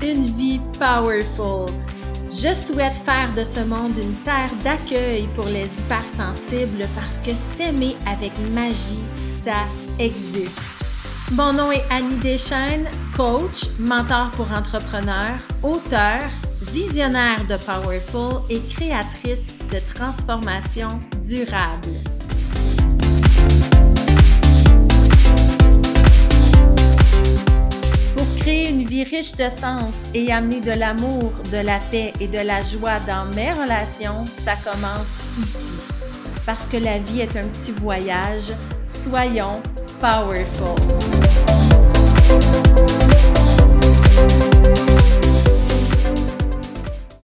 Une 0.00 0.24
vie 0.38 0.58
powerful. 0.78 1.66
Je 2.30 2.54
souhaite 2.54 2.96
faire 3.04 3.30
de 3.36 3.44
ce 3.44 3.60
monde 3.60 3.92
une 3.98 4.14
terre 4.24 4.50
d'accueil 4.64 5.28
pour 5.36 5.44
les 5.44 5.66
hypersensibles 5.66 6.86
parce 6.94 7.20
que 7.20 7.34
s'aimer 7.34 7.94
avec 8.06 8.32
magie, 8.54 9.04
ça 9.44 9.66
existe. 9.98 10.58
Mon 11.32 11.52
nom 11.52 11.70
est 11.70 11.84
Annie 11.90 12.16
Deschaines, 12.22 12.88
coach, 13.14 13.68
mentor 13.78 14.30
pour 14.30 14.50
entrepreneurs, 14.50 15.38
auteur, 15.62 16.22
visionnaire 16.72 17.44
de 17.46 17.58
Powerful 17.58 18.40
et 18.48 18.62
créatrice 18.62 19.46
de 19.70 19.78
transformation 19.94 20.88
durable. 21.22 22.17
Une 28.48 28.84
vie 28.84 29.04
riche 29.04 29.32
de 29.32 29.48
sens 29.48 29.94
et 30.14 30.32
amener 30.32 30.60
de 30.60 30.72
l'amour, 30.72 31.32
de 31.52 31.58
la 31.58 31.78
paix 31.90 32.12
et 32.18 32.28
de 32.28 32.38
la 32.38 32.62
joie 32.62 32.98
dans 33.06 33.26
mes 33.34 33.52
relations, 33.52 34.24
ça 34.44 34.54
commence 34.56 35.06
ici. 35.42 35.74
Parce 36.46 36.66
que 36.66 36.78
la 36.78 36.98
vie 36.98 37.20
est 37.20 37.36
un 37.36 37.46
petit 37.48 37.72
voyage, 37.72 38.52
soyons 38.86 39.62
powerful. 40.00 40.76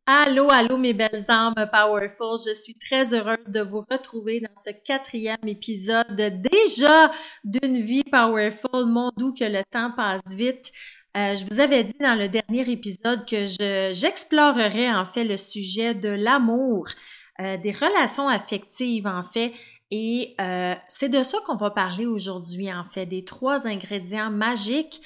Allô, 0.07 0.51
allô 0.51 0.77
mes 0.77 0.93
belles 0.93 1.25
âmes 1.29 1.55
powerful. 1.71 2.39
Je 2.47 2.55
suis 2.55 2.75
très 2.75 3.15
heureuse 3.15 3.45
de 3.47 3.61
vous 3.61 3.85
retrouver 3.91 4.41
dans 4.41 4.61
ce 4.61 4.71
quatrième 4.85 5.47
épisode 5.47 6.07
déjà 6.17 7.11
d'une 7.45 7.81
vie 7.81 8.05
powerful. 8.05 8.87
Mon 8.87 9.11
doux 9.17 9.33
que 9.33 9.45
le 9.45 9.63
temps 9.71 9.93
passe 9.97 10.35
vite. 10.35 10.73
Euh, 11.17 11.35
je 11.35 11.45
vous 11.51 11.59
avais 11.59 11.83
dit 11.83 11.97
dans 11.99 12.17
le 12.17 12.29
dernier 12.29 12.71
épisode 12.71 13.27
que 13.27 13.45
j'explorerais 13.93 14.93
en 14.93 15.05
fait 15.05 15.25
le 15.25 15.37
sujet 15.37 15.93
de 15.93 16.09
l'amour, 16.09 16.87
euh, 17.41 17.57
des 17.57 17.73
relations 17.73 18.29
affectives 18.29 19.09
en 19.09 19.25
fait, 19.25 19.53
et 19.91 20.37
euh, 20.41 20.75
c'est 20.87 21.09
de 21.09 21.25
ça 21.25 21.39
qu'on 21.45 21.57
va 21.57 21.71
parler 21.73 22.07
aujourd'hui 22.07 22.73
en 22.73 22.85
fait, 22.85 23.07
des 23.07 23.25
trois 23.25 23.67
ingrédients 23.67 24.31
magiques 24.31 25.03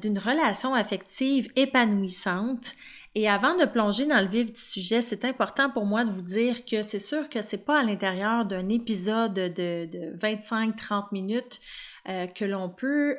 d'une 0.00 0.18
relation 0.18 0.74
affective 0.74 1.50
épanouissante. 1.54 2.72
Et 3.14 3.28
avant 3.28 3.58
de 3.58 3.66
plonger 3.66 4.06
dans 4.06 4.22
le 4.22 4.28
vif 4.28 4.54
du 4.54 4.58
sujet, 4.60 5.02
c'est 5.02 5.26
important 5.26 5.68
pour 5.68 5.84
moi 5.84 6.04
de 6.04 6.10
vous 6.10 6.22
dire 6.22 6.64
que 6.64 6.80
c'est 6.80 6.98
sûr 6.98 7.28
que 7.28 7.42
c'est 7.42 7.62
pas 7.62 7.80
à 7.80 7.82
l'intérieur 7.82 8.46
d'un 8.46 8.70
épisode 8.70 9.34
de, 9.34 9.84
de 9.84 10.16
25-30 10.16 11.08
minutes 11.12 11.60
que 12.06 12.46
l'on 12.46 12.70
peut 12.70 13.18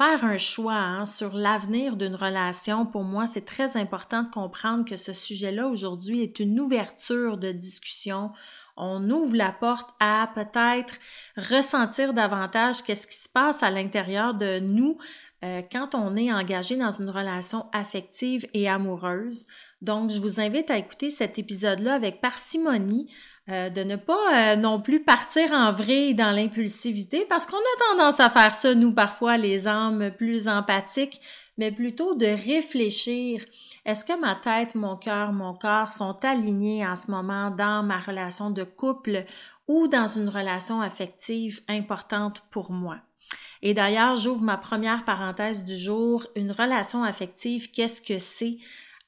faire 0.00 0.24
un 0.24 0.38
choix 0.38 0.78
hein, 0.78 1.04
sur 1.04 1.34
l'avenir 1.34 1.94
d'une 1.94 2.14
relation, 2.14 2.86
pour 2.86 3.04
moi, 3.04 3.26
c'est 3.26 3.44
très 3.44 3.76
important 3.76 4.22
de 4.22 4.30
comprendre 4.30 4.86
que 4.86 4.96
ce 4.96 5.12
sujet-là 5.12 5.66
aujourd'hui 5.66 6.22
est 6.22 6.40
une 6.40 6.58
ouverture 6.58 7.36
de 7.36 7.52
discussion. 7.52 8.30
On 8.78 9.10
ouvre 9.10 9.36
la 9.36 9.52
porte 9.52 9.90
à 10.00 10.30
peut-être 10.34 10.94
ressentir 11.36 12.14
davantage 12.14 12.82
qu'est-ce 12.82 13.06
qui 13.06 13.18
se 13.18 13.28
passe 13.28 13.62
à 13.62 13.70
l'intérieur 13.70 14.32
de 14.32 14.58
nous 14.58 14.96
euh, 15.44 15.60
quand 15.70 15.94
on 15.94 16.16
est 16.16 16.32
engagé 16.32 16.76
dans 16.76 16.92
une 16.92 17.10
relation 17.10 17.66
affective 17.74 18.46
et 18.54 18.70
amoureuse. 18.70 19.44
Donc, 19.82 20.08
je 20.08 20.18
vous 20.18 20.40
invite 20.40 20.70
à 20.70 20.78
écouter 20.78 21.10
cet 21.10 21.38
épisode-là 21.38 21.92
avec 21.92 22.22
parcimonie 22.22 23.12
euh, 23.48 23.70
de 23.70 23.82
ne 23.82 23.96
pas 23.96 24.52
euh, 24.52 24.56
non 24.56 24.80
plus 24.80 25.02
partir 25.02 25.50
en 25.52 25.72
vrille 25.72 26.14
dans 26.14 26.30
l'impulsivité 26.30 27.24
parce 27.28 27.46
qu'on 27.46 27.56
a 27.56 27.96
tendance 27.96 28.20
à 28.20 28.30
faire 28.30 28.54
ça, 28.54 28.74
nous, 28.74 28.92
parfois, 28.92 29.38
les 29.38 29.66
âmes 29.66 30.10
plus 30.16 30.46
empathiques, 30.46 31.20
mais 31.56 31.72
plutôt 31.72 32.14
de 32.14 32.26
réfléchir. 32.26 33.44
Est-ce 33.84 34.04
que 34.04 34.18
ma 34.20 34.34
tête, 34.36 34.74
mon 34.74 34.96
cœur, 34.96 35.32
mon 35.32 35.54
corps 35.54 35.88
sont 35.88 36.18
alignés 36.22 36.86
en 36.86 36.96
ce 36.96 37.10
moment 37.10 37.50
dans 37.50 37.82
ma 37.82 37.98
relation 37.98 38.50
de 38.50 38.62
couple 38.62 39.24
ou 39.66 39.88
dans 39.88 40.06
une 40.06 40.28
relation 40.28 40.80
affective 40.80 41.62
importante 41.68 42.42
pour 42.50 42.70
moi? 42.70 42.98
Et 43.62 43.74
d'ailleurs, 43.74 44.16
j'ouvre 44.16 44.42
ma 44.42 44.56
première 44.56 45.04
parenthèse 45.04 45.64
du 45.64 45.76
jour. 45.76 46.26
Une 46.36 46.52
relation 46.52 47.02
affective, 47.02 47.70
qu'est-ce 47.70 48.00
que 48.00 48.18
c'est? 48.18 48.58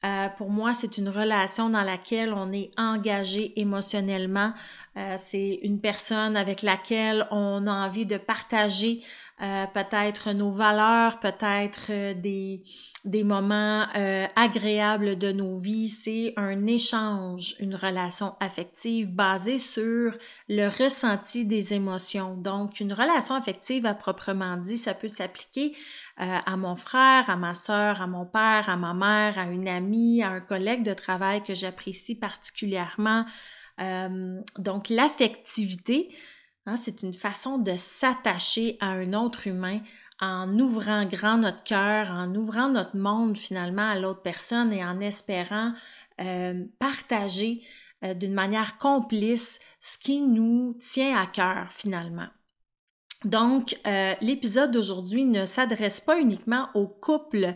Euh, 0.05 0.27
pour 0.37 0.49
moi, 0.49 0.73
c'est 0.73 0.97
une 0.97 1.09
relation 1.09 1.69
dans 1.69 1.81
laquelle 1.81 2.33
on 2.33 2.51
est 2.51 2.71
engagé 2.77 3.53
émotionnellement. 3.59 4.53
Euh, 4.97 5.15
c'est 5.17 5.59
une 5.63 5.79
personne 5.79 6.35
avec 6.35 6.61
laquelle 6.61 7.25
on 7.31 7.67
a 7.67 7.71
envie 7.71 8.05
de 8.05 8.17
partager 8.17 9.01
euh, 9.43 9.65
peut-être 9.67 10.31
nos 10.31 10.51
valeurs, 10.51 11.19
peut-être 11.19 11.87
euh, 11.89 12.13
des, 12.13 12.63
des 13.03 13.25
moments 13.25 13.85
euh, 13.93 14.25
agréables 14.37 15.17
de 15.17 15.33
nos 15.33 15.57
vies. 15.57 15.89
C'est 15.89 16.33
un 16.37 16.65
échange, 16.65 17.53
une 17.59 17.75
relation 17.75 18.35
affective 18.39 19.13
basée 19.13 19.57
sur 19.57 20.15
le 20.47 20.67
ressenti 20.69 21.43
des 21.43 21.73
émotions. 21.73 22.37
Donc, 22.37 22.79
une 22.79 22.93
relation 22.93 23.35
affective 23.35 23.85
à 23.85 23.93
proprement 23.93 24.55
dit, 24.55 24.77
ça 24.77 24.93
peut 24.93 25.09
s'appliquer 25.09 25.75
à 26.15 26.55
mon 26.57 26.75
frère, 26.75 27.29
à 27.29 27.35
ma 27.35 27.55
sœur, 27.55 28.01
à 28.01 28.07
mon 28.07 28.25
père, 28.25 28.69
à 28.69 28.77
ma 28.77 28.93
mère, 28.93 29.39
à 29.39 29.45
une 29.45 29.67
amie, 29.67 30.21
à 30.21 30.29
un 30.29 30.41
collègue 30.41 30.83
de 30.83 30.93
travail 30.93 31.43
que 31.43 31.55
j'apprécie 31.55 32.15
particulièrement. 32.15 33.25
donc, 34.59 34.89
l'affectivité, 34.89 36.11
Hein, 36.65 36.77
c'est 36.77 37.03
une 37.03 37.13
façon 37.13 37.57
de 37.57 37.75
s'attacher 37.75 38.77
à 38.79 38.87
un 38.87 39.13
autre 39.13 39.47
humain 39.47 39.81
en 40.21 40.57
ouvrant 40.59 41.05
grand 41.05 41.37
notre 41.37 41.63
cœur, 41.63 42.09
en 42.11 42.33
ouvrant 42.35 42.69
notre 42.69 42.95
monde 42.95 43.37
finalement 43.37 43.89
à 43.89 43.99
l'autre 43.99 44.21
personne 44.21 44.71
et 44.71 44.83
en 44.83 45.01
espérant 45.01 45.73
euh, 46.21 46.63
partager 46.79 47.61
euh, 48.03 48.13
d'une 48.13 48.33
manière 48.33 48.77
complice 48.77 49.59
ce 49.81 49.97
qui 49.97 50.21
nous 50.21 50.77
tient 50.79 51.19
à 51.19 51.27
cœur 51.27 51.67
finalement. 51.71 52.27
Donc, 53.25 53.77
euh, 53.87 54.13
l'épisode 54.21 54.71
d'aujourd'hui 54.71 55.25
ne 55.25 55.45
s'adresse 55.45 56.01
pas 56.01 56.19
uniquement 56.19 56.69
aux 56.75 56.87
couples 56.87 57.53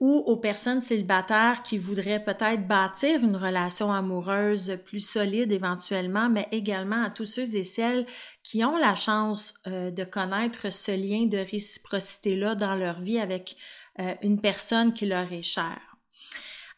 ou 0.00 0.22
aux 0.26 0.36
personnes 0.36 0.80
célibataires 0.80 1.62
qui 1.62 1.76
voudraient 1.76 2.22
peut-être 2.22 2.66
bâtir 2.68 3.22
une 3.24 3.36
relation 3.36 3.92
amoureuse 3.92 4.78
plus 4.84 5.00
solide 5.00 5.50
éventuellement, 5.50 6.28
mais 6.28 6.46
également 6.52 7.02
à 7.02 7.10
tous 7.10 7.24
ceux 7.24 7.56
et 7.56 7.64
celles 7.64 8.06
qui 8.42 8.64
ont 8.64 8.76
la 8.76 8.94
chance 8.94 9.54
euh, 9.66 9.90
de 9.90 10.04
connaître 10.04 10.72
ce 10.72 10.92
lien 10.92 11.26
de 11.26 11.38
réciprocité-là 11.38 12.54
dans 12.54 12.74
leur 12.74 13.00
vie 13.00 13.18
avec 13.18 13.56
euh, 13.98 14.14
une 14.22 14.40
personne 14.40 14.92
qui 14.92 15.06
leur 15.06 15.32
est 15.32 15.42
chère. 15.42 15.80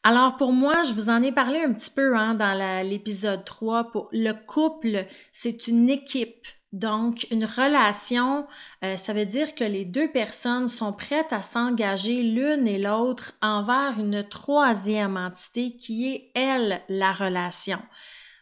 Alors 0.03 0.39
pour 0.39 0.53
moi, 0.53 0.83
je 0.83 0.95
vous 0.95 1.11
en 1.11 1.23
ai 1.23 1.31
parlé 1.31 1.61
un 1.61 1.75
petit 1.75 1.91
peu 1.91 2.17
hein, 2.17 2.35
dans 2.35 2.57
l'épisode 2.89 3.45
3. 3.45 3.91
Pour 3.93 4.09
le 4.13 4.33
couple, 4.33 5.07
c'est 5.31 5.69
une 5.69 5.91
équipe. 5.91 6.47
Donc, 6.73 7.27
une 7.33 7.45
relation, 7.45 8.47
euh, 8.85 8.97
ça 8.97 9.13
veut 9.13 9.27
dire 9.27 9.57
que 9.57 9.65
les 9.65 9.85
deux 9.85 10.09
personnes 10.11 10.69
sont 10.69 10.93
prêtes 10.93 11.33
à 11.33 11.43
s'engager 11.43 12.23
l'une 12.23 12.69
et 12.69 12.79
l'autre 12.79 13.33
envers 13.43 13.99
une 13.99 14.27
troisième 14.29 15.17
entité 15.17 15.75
qui 15.75 16.13
est, 16.13 16.31
elle, 16.35 16.81
la 16.89 17.13
relation. 17.13 17.81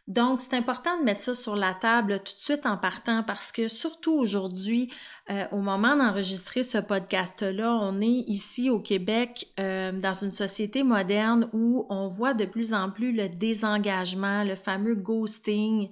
Donc, 0.08 0.40
c'est 0.40 0.56
important 0.56 0.98
de 0.98 1.04
mettre 1.04 1.20
ça 1.20 1.34
sur 1.34 1.54
la 1.54 1.74
table 1.74 2.20
tout 2.20 2.34
de 2.34 2.40
suite 2.40 2.64
en 2.64 2.78
partant 2.78 3.22
parce 3.22 3.52
que 3.52 3.68
surtout 3.68 4.14
aujourd'hui, 4.14 4.90
euh, 5.28 5.44
au 5.52 5.58
moment 5.58 5.96
d'enregistrer 5.96 6.62
ce 6.62 6.78
podcast-là, 6.78 7.78
on 7.82 8.00
est 8.00 8.24
ici 8.26 8.70
au 8.70 8.80
Québec 8.80 9.48
euh, 9.60 9.92
dans 9.92 10.14
une 10.14 10.30
société 10.32 10.82
moderne 10.82 11.50
où 11.52 11.86
on 11.90 12.08
voit 12.08 12.32
de 12.32 12.46
plus 12.46 12.72
en 12.72 12.90
plus 12.90 13.12
le 13.12 13.28
désengagement, 13.28 14.44
le 14.44 14.56
fameux 14.56 14.94
ghosting. 14.94 15.90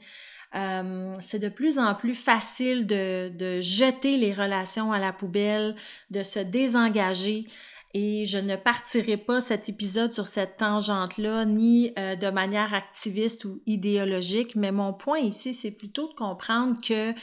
Euh, 0.54 1.14
c'est 1.20 1.38
de 1.38 1.48
plus 1.48 1.78
en 1.78 1.94
plus 1.94 2.14
facile 2.14 2.86
de, 2.86 3.28
de, 3.28 3.60
jeter 3.60 4.16
les 4.16 4.32
relations 4.32 4.92
à 4.92 4.98
la 4.98 5.12
poubelle, 5.12 5.76
de 6.10 6.22
se 6.22 6.38
désengager. 6.38 7.46
Et 7.94 8.24
je 8.24 8.38
ne 8.38 8.56
partirai 8.56 9.16
pas 9.16 9.40
cet 9.40 9.68
épisode 9.68 10.12
sur 10.12 10.26
cette 10.26 10.58
tangente-là, 10.58 11.44
ni 11.44 11.92
euh, 11.98 12.14
de 12.14 12.28
manière 12.28 12.74
activiste 12.74 13.44
ou 13.44 13.62
idéologique, 13.66 14.54
mais 14.54 14.70
mon 14.70 14.92
point 14.92 15.18
ici, 15.18 15.52
c'est 15.52 15.70
plutôt 15.70 16.08
de 16.08 16.14
comprendre 16.14 16.78
que 16.80 17.14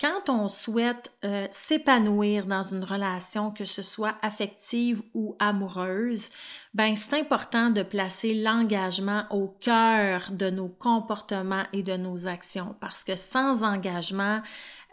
quand 0.00 0.30
on 0.30 0.48
souhaite 0.48 1.12
euh, 1.24 1.46
s'épanouir 1.50 2.46
dans 2.46 2.62
une 2.62 2.84
relation, 2.84 3.50
que 3.50 3.66
ce 3.66 3.82
soit 3.82 4.14
affective 4.22 5.02
ou 5.12 5.36
amoureuse, 5.38 6.30
ben 6.72 6.96
c'est 6.96 7.20
important 7.20 7.68
de 7.68 7.82
placer 7.82 8.32
l'engagement 8.32 9.24
au 9.30 9.48
cœur 9.60 10.30
de 10.30 10.48
nos 10.48 10.68
comportements 10.68 11.64
et 11.74 11.82
de 11.82 11.96
nos 11.96 12.26
actions 12.26 12.74
parce 12.80 13.04
que 13.04 13.14
sans 13.14 13.62
engagement, 13.62 14.40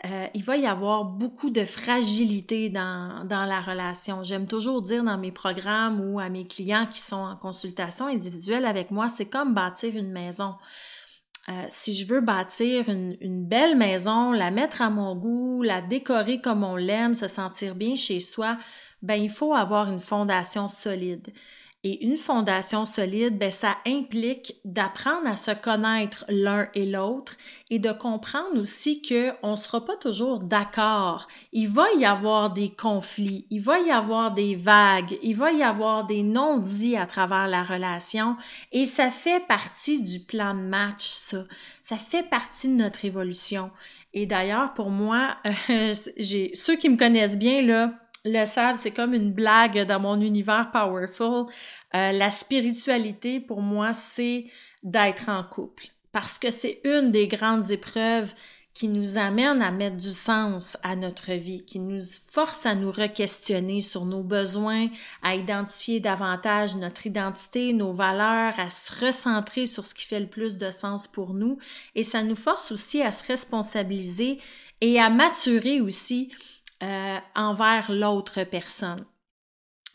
euh, 0.06 0.28
il 0.34 0.44
va 0.44 0.58
y 0.58 0.68
avoir 0.68 1.06
beaucoup 1.06 1.52
de 1.52 1.64
fragilité 1.64 2.70
dans, 2.70 3.26
dans 3.26 3.46
la 3.46 3.62
relation. 3.62 4.24
J'aime 4.24 4.46
toujours 4.46 4.82
dire 4.82 5.04
dans 5.04 5.18
mes 5.18 5.32
programmes 5.32 6.02
ou 6.02 6.20
à 6.20 6.28
mes 6.28 6.46
clients 6.46 6.86
qui 6.86 7.00
sont 7.00 7.16
en 7.16 7.36
consultation 7.38 8.08
individuelle 8.08 8.66
avec 8.66 8.92
moi, 8.92 9.08
c'est 9.08 9.26
comme 9.26 9.54
bâtir 9.54 9.96
une 9.96 10.12
maison. 10.12 10.56
Euh, 11.50 11.66
si 11.70 11.94
je 11.94 12.06
veux 12.06 12.20
bâtir 12.20 12.90
une, 12.90 13.16
une, 13.22 13.46
belle 13.46 13.78
maison, 13.78 14.34
la 14.34 14.52
mettre 14.52 14.82
à 14.82 14.90
mon 14.90 15.16
goût, 15.16 15.64
la 15.64 15.82
décorer 15.82 16.42
comme 16.42 16.64
on 16.64 16.76
l'aime, 16.76 17.16
se 17.16 17.28
sentir 17.28 17.76
bien 17.76 17.96
chez 17.96 18.20
soi, 18.20 18.58
ben 19.02 19.16
il 19.16 19.30
faut 19.30 19.54
avoir 19.54 19.90
une 19.92 20.02
fondation 20.02 20.68
solide. 20.68 21.30
Et 21.90 22.04
une 22.04 22.18
fondation 22.18 22.84
solide, 22.84 23.38
ben, 23.38 23.50
ça 23.50 23.78
implique 23.88 24.56
d'apprendre 24.66 25.26
à 25.26 25.38
se 25.38 25.52
connaître 25.52 26.26
l'un 26.28 26.68
et 26.74 26.86
l'autre 26.86 27.38
et 27.70 27.80
de 27.80 27.94
comprendre 27.94 28.60
aussi 28.60 29.02
qu'on 29.02 29.52
ne 29.52 29.56
sera 29.56 29.86
pas 29.86 29.96
toujours 29.96 30.40
d'accord. 30.40 31.30
Il 31.54 31.70
va 31.70 31.86
y 31.98 32.04
avoir 32.04 32.52
des 32.52 32.72
conflits, 32.72 33.46
il 33.52 33.62
va 33.62 33.80
y 33.80 33.90
avoir 33.90 34.34
des 34.34 34.54
vagues, 34.56 35.18
il 35.24 35.38
va 35.38 35.54
y 35.54 35.64
avoir 35.64 36.06
des 36.06 36.24
non-dits 36.24 36.98
à 36.98 37.06
travers 37.06 37.48
la 37.48 37.64
relation 37.64 38.36
et 38.74 38.86
ça 38.86 39.10
fait 39.10 39.48
partie 39.48 40.02
du 40.02 40.20
plan 40.20 40.54
de 40.56 40.68
match, 40.68 41.06
ça. 41.06 41.46
Ça 41.84 41.96
fait 41.96 42.30
partie 42.30 42.68
de 42.68 42.74
notre 42.74 43.06
évolution. 43.06 43.72
Et 44.14 44.26
d'ailleurs, 44.26 44.74
pour 44.74 44.90
moi, 44.90 45.38
j'ai 46.18 46.52
ceux 46.54 46.76
qui 46.76 46.90
me 46.90 46.98
connaissent 46.98 47.38
bien, 47.38 47.62
là, 47.62 47.94
le 48.32 48.46
savent, 48.46 48.80
c'est 48.82 48.92
comme 48.92 49.14
une 49.14 49.32
blague 49.32 49.86
dans 49.86 50.00
mon 50.00 50.20
univers 50.22 50.72
powerful. 50.72 51.46
Euh, 51.96 52.12
la 52.12 52.30
spiritualité, 52.32 53.40
pour 53.40 53.62
moi, 53.62 53.94
c'est 53.94 54.46
d'être 54.84 55.30
en 55.30 55.44
couple. 55.44 55.88
Parce 56.12 56.40
que 56.40 56.52
c'est 56.52 56.82
une 56.84 57.12
des 57.12 57.28
grandes 57.28 57.70
épreuves 57.72 58.34
qui 58.78 58.90
nous 58.90 59.18
amène 59.18 59.64
à 59.64 59.72
mettre 59.72 59.98
du 59.98 60.12
sens 60.12 60.78
à 60.84 60.96
notre 60.96 61.32
vie, 61.34 61.66
qui 61.66 61.80
nous 61.80 62.00
force 62.30 62.64
à 62.68 62.76
nous 62.76 62.92
re-questionner 62.92 63.82
sur 63.82 64.06
nos 64.06 64.22
besoins, 64.22 64.90
à 65.24 65.34
identifier 65.34 66.00
davantage 66.00 66.76
notre 66.76 67.08
identité, 67.08 67.74
nos 67.74 67.92
valeurs, 67.92 68.54
à 68.60 68.70
se 68.70 69.04
recentrer 69.04 69.66
sur 69.66 69.84
ce 69.84 69.96
qui 69.96 70.06
fait 70.06 70.20
le 70.20 70.28
plus 70.28 70.58
de 70.58 70.70
sens 70.70 71.08
pour 71.08 71.34
nous. 71.34 71.58
Et 71.96 72.04
ça 72.04 72.22
nous 72.22 72.36
force 72.36 72.72
aussi 72.72 73.02
à 73.02 73.12
se 73.12 73.26
responsabiliser 73.26 74.38
et 74.82 75.00
à 75.00 75.10
maturer 75.10 75.82
aussi 75.82 76.32
euh, 76.84 77.18
envers 77.36 77.92
l'autre 77.92 78.44
personne. 78.44 79.06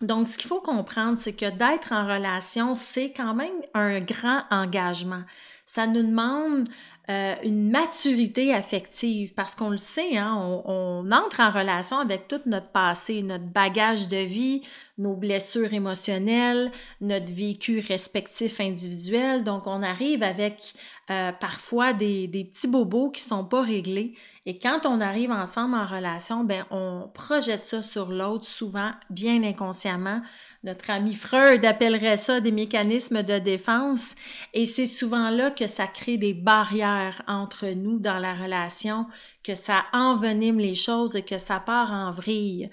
Donc, 0.00 0.26
ce 0.26 0.37
qu'il 0.37 0.49
faut 0.49 0.61
comprendre, 0.61 1.17
c'est 1.17 1.32
que 1.32 1.49
d'être 1.49 1.93
en 1.93 2.05
relation, 2.06 2.75
c'est 2.75 3.12
quand 3.12 3.34
même 3.34 3.55
un 3.73 4.00
grand 4.00 4.43
engagement. 4.50 5.23
Ça 5.64 5.87
nous 5.87 6.02
demande 6.02 6.69
euh, 7.08 7.34
une 7.44 7.70
maturité 7.70 8.52
affective 8.52 9.32
parce 9.34 9.55
qu'on 9.55 9.70
le 9.70 9.76
sait, 9.76 10.17
hein, 10.17 10.37
on, 10.38 10.62
on, 10.67 11.12
entre 11.12 11.40
en 11.40 11.50
relation 11.50 11.99
avec 11.99 12.26
tout 12.26 12.40
notre 12.46 12.70
passé, 12.70 13.23
notre 13.23 13.44
bagage 13.44 14.08
de 14.08 14.19
vie, 14.19 14.62
nos 14.98 15.16
blessures 15.16 15.72
émotionnelles, 15.72 16.70
notre 17.00 17.32
vécu 17.32 17.80
respectif 17.80 18.60
individuel. 18.60 19.42
Donc, 19.42 19.66
on 19.66 19.82
arrive 19.82 20.22
avec 20.22 20.74
euh, 21.10 21.32
parfois 21.32 21.94
des, 21.94 22.26
des, 22.28 22.44
petits 22.44 22.68
bobos 22.68 23.10
qui 23.10 23.22
sont 23.22 23.44
pas 23.44 23.62
réglés. 23.62 24.14
Et 24.44 24.58
quand 24.58 24.84
on 24.84 25.00
arrive 25.00 25.30
ensemble 25.30 25.74
en 25.74 25.86
relation, 25.86 26.44
ben, 26.44 26.66
on 26.70 27.08
projette 27.14 27.64
ça 27.64 27.80
sur 27.80 28.10
l'autre 28.10 28.44
souvent, 28.44 28.92
bien 29.08 29.42
inconsciemment. 29.42 30.20
Notre 30.62 30.90
ami 30.90 31.14
Freud 31.14 31.64
appellerait 31.64 32.18
ça 32.18 32.40
des 32.40 32.52
mécanismes 32.52 33.22
de 33.22 33.38
défense. 33.38 34.14
Et 34.52 34.64
c'est 34.64 34.86
souvent 34.86 35.30
là 35.30 35.50
que 35.50 35.66
ça 35.66 35.86
crée 35.86 36.18
des 36.18 36.34
barrières 36.34 37.22
entre 37.26 37.68
nous 37.68 37.98
dans 37.98 38.18
la 38.18 38.34
relation, 38.34 39.06
que 39.42 39.54
ça 39.54 39.84
envenime 39.92 40.58
les 40.58 40.74
choses 40.74 41.16
et 41.16 41.22
que 41.22 41.38
ça 41.38 41.60
part 41.60 41.92
en 41.92 42.12
vrille. 42.12 42.70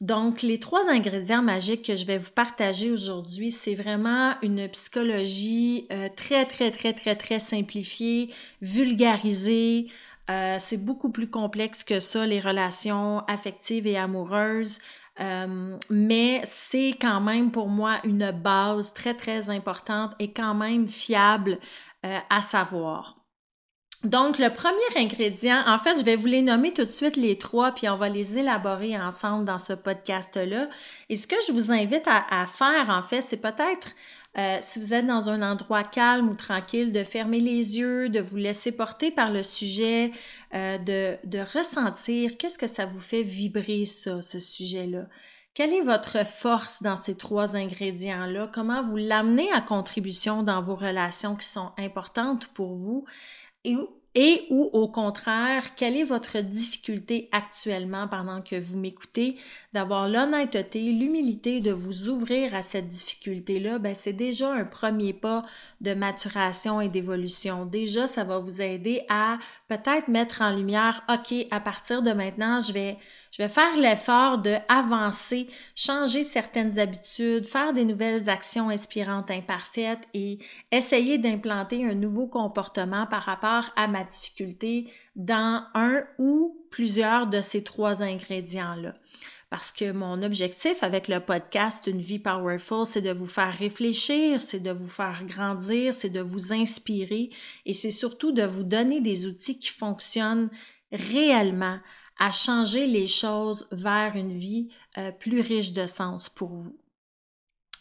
Donc, 0.00 0.40
les 0.40 0.58
trois 0.58 0.88
ingrédients 0.88 1.42
magiques 1.42 1.84
que 1.84 1.94
je 1.94 2.06
vais 2.06 2.16
vous 2.16 2.30
partager 2.30 2.90
aujourd'hui, 2.90 3.50
c'est 3.50 3.74
vraiment 3.74 4.34
une 4.40 4.66
psychologie 4.68 5.86
euh, 5.92 6.08
très, 6.16 6.46
très, 6.46 6.70
très, 6.70 6.94
très, 6.94 7.16
très 7.16 7.38
simplifiée, 7.38 8.32
vulgarisée. 8.62 9.88
Euh, 10.30 10.56
c'est 10.58 10.78
beaucoup 10.78 11.10
plus 11.10 11.28
complexe 11.28 11.84
que 11.84 12.00
ça, 12.00 12.26
les 12.26 12.40
relations 12.40 13.20
affectives 13.28 13.86
et 13.86 13.98
amoureuses. 13.98 14.78
Euh, 15.20 15.76
mais 15.90 16.40
c'est 16.44 16.94
quand 16.98 17.20
même 17.20 17.50
pour 17.50 17.68
moi 17.68 17.98
une 18.04 18.30
base 18.30 18.94
très, 18.94 19.12
très 19.12 19.50
importante 19.50 20.12
et 20.18 20.32
quand 20.32 20.54
même 20.54 20.88
fiable 20.88 21.58
à 22.02 22.40
savoir. 22.40 23.19
Donc, 24.04 24.38
le 24.38 24.48
premier 24.48 24.78
ingrédient, 24.96 25.62
en 25.66 25.76
fait, 25.76 25.98
je 25.98 26.04
vais 26.04 26.16
vous 26.16 26.26
les 26.26 26.40
nommer 26.40 26.72
tout 26.72 26.86
de 26.86 26.90
suite 26.90 27.16
les 27.16 27.36
trois, 27.36 27.72
puis 27.72 27.86
on 27.86 27.98
va 27.98 28.08
les 28.08 28.38
élaborer 28.38 28.98
ensemble 28.98 29.44
dans 29.44 29.58
ce 29.58 29.74
podcast-là. 29.74 30.70
Et 31.10 31.16
ce 31.16 31.26
que 31.26 31.36
je 31.46 31.52
vous 31.52 31.70
invite 31.70 32.06
à, 32.06 32.46
faire, 32.46 32.88
en 32.88 33.02
fait, 33.02 33.20
c'est 33.20 33.36
peut-être, 33.36 33.88
euh, 34.38 34.56
si 34.62 34.78
vous 34.80 34.94
êtes 34.94 35.06
dans 35.06 35.28
un 35.28 35.42
endroit 35.42 35.84
calme 35.84 36.30
ou 36.30 36.34
tranquille, 36.34 36.94
de 36.94 37.04
fermer 37.04 37.40
les 37.40 37.78
yeux, 37.78 38.08
de 38.08 38.20
vous 38.20 38.38
laisser 38.38 38.72
porter 38.72 39.10
par 39.10 39.30
le 39.30 39.42
sujet, 39.42 40.12
euh, 40.54 40.78
de, 40.78 41.18
de 41.28 41.40
ressentir 41.54 42.38
qu'est-ce 42.38 42.58
que 42.58 42.66
ça 42.66 42.86
vous 42.86 43.00
fait 43.00 43.22
vibrer, 43.22 43.84
ça, 43.84 44.22
ce 44.22 44.38
sujet-là. 44.38 45.08
Quelle 45.52 45.74
est 45.74 45.82
votre 45.82 46.24
force 46.26 46.82
dans 46.82 46.96
ces 46.96 47.16
trois 47.16 47.54
ingrédients-là? 47.54 48.48
Comment 48.54 48.82
vous 48.82 48.96
l'amenez 48.96 49.52
à 49.52 49.60
contribution 49.60 50.42
dans 50.42 50.62
vos 50.62 50.76
relations 50.76 51.36
qui 51.36 51.46
sont 51.46 51.72
importantes 51.76 52.46
pour 52.54 52.76
vous? 52.76 53.04
Et, 53.64 54.46
ou 54.50 54.70
au 54.72 54.88
contraire, 54.88 55.74
quelle 55.76 55.96
est 55.96 56.04
votre 56.04 56.40
difficulté 56.40 57.28
actuellement 57.30 58.08
pendant 58.08 58.42
que 58.42 58.58
vous 58.58 58.76
m'écoutez, 58.76 59.36
d'avoir 59.72 60.08
l'honnêteté, 60.08 60.92
l'humilité 60.92 61.60
de 61.60 61.70
vous 61.70 62.08
ouvrir 62.08 62.54
à 62.54 62.62
cette 62.62 62.88
difficulté-là, 62.88 63.78
ben 63.78 63.94
c'est 63.94 64.12
déjà 64.12 64.52
un 64.52 64.64
premier 64.64 65.12
pas 65.12 65.44
de 65.80 65.94
maturation 65.94 66.80
et 66.80 66.88
d'évolution. 66.88 67.66
Déjà, 67.66 68.08
ça 68.08 68.24
va 68.24 68.38
vous 68.38 68.60
aider 68.60 69.02
à 69.08 69.38
peut-être 69.68 70.08
mettre 70.08 70.42
en 70.42 70.50
lumière, 70.56 71.04
OK, 71.08 71.32
à 71.52 71.60
partir 71.60 72.02
de 72.02 72.10
maintenant, 72.10 72.58
je 72.58 72.72
vais 72.72 72.98
je 73.30 73.42
vais 73.42 73.48
faire 73.48 73.76
l'effort 73.76 74.38
de 74.38 74.56
avancer, 74.68 75.48
changer 75.74 76.24
certaines 76.24 76.78
habitudes, 76.78 77.46
faire 77.46 77.72
des 77.72 77.84
nouvelles 77.84 78.28
actions 78.28 78.70
inspirantes 78.70 79.30
imparfaites 79.30 80.08
et 80.14 80.38
essayer 80.72 81.18
d'implanter 81.18 81.84
un 81.84 81.94
nouveau 81.94 82.26
comportement 82.26 83.06
par 83.06 83.22
rapport 83.22 83.70
à 83.76 83.86
ma 83.86 84.02
difficulté 84.02 84.90
dans 85.14 85.64
un 85.74 86.02
ou 86.18 86.56
plusieurs 86.70 87.28
de 87.28 87.40
ces 87.40 87.62
trois 87.62 88.02
ingrédients-là. 88.02 88.94
Parce 89.50 89.72
que 89.72 89.90
mon 89.90 90.22
objectif 90.22 90.82
avec 90.82 91.08
le 91.08 91.18
podcast 91.18 91.88
Une 91.88 92.00
vie 92.00 92.20
powerful, 92.20 92.86
c'est 92.86 93.00
de 93.00 93.12
vous 93.12 93.26
faire 93.26 93.52
réfléchir, 93.52 94.40
c'est 94.40 94.60
de 94.60 94.70
vous 94.70 94.86
faire 94.86 95.24
grandir, 95.26 95.92
c'est 95.92 96.08
de 96.08 96.20
vous 96.20 96.52
inspirer 96.52 97.30
et 97.66 97.74
c'est 97.74 97.90
surtout 97.90 98.30
de 98.30 98.44
vous 98.44 98.62
donner 98.62 99.00
des 99.00 99.26
outils 99.26 99.58
qui 99.58 99.70
fonctionnent 99.70 100.50
réellement 100.92 101.78
à 102.20 102.30
changer 102.30 102.86
les 102.86 103.08
choses 103.08 103.66
vers 103.72 104.14
une 104.14 104.34
vie 104.34 104.68
euh, 104.98 105.10
plus 105.10 105.40
riche 105.40 105.72
de 105.72 105.86
sens 105.86 106.28
pour 106.28 106.50
vous. 106.50 106.76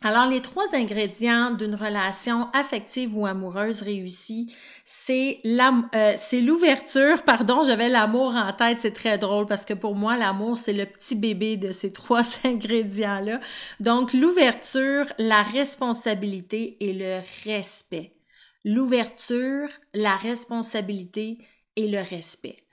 Alors, 0.01 0.27
les 0.27 0.41
trois 0.41 0.74
ingrédients 0.74 1.51
d'une 1.51 1.75
relation 1.75 2.50
affective 2.53 3.17
ou 3.17 3.25
amoureuse 3.25 3.81
réussie, 3.81 4.55
c'est 4.86 5.41
euh, 5.43 6.15
l'ouverture, 6.41 7.24
pardon, 7.24 7.63
j'avais 7.63 7.89
l'amour 7.89 8.34
en 8.38 8.53
tête, 8.53 8.79
c'est 8.79 8.93
très 8.93 9.17
drôle 9.17 9.46
parce 9.46 9.65
que 9.65 9.74
pour 9.74 9.96
moi, 9.96 10.15
l'amour, 10.15 10.58
c'est 10.58 10.72
le 10.72 10.86
petit 10.86 11.15
bébé 11.15 11.58
de 11.58 11.74
ces 11.74 11.91
trois 11.93 12.24
ingrédients-là. 12.46 13.41
Donc, 13.81 14.13
l'ouverture, 14.13 15.05
la 15.17 15.43
responsabilité 15.43 16.77
et 16.79 16.93
le 16.93 17.19
respect. 17.43 18.15
L'ouverture, 18.63 19.67
la 19.93 20.15
responsabilité 20.15 21.39
et 21.75 21.89
le 21.89 22.00
respect. 22.00 22.63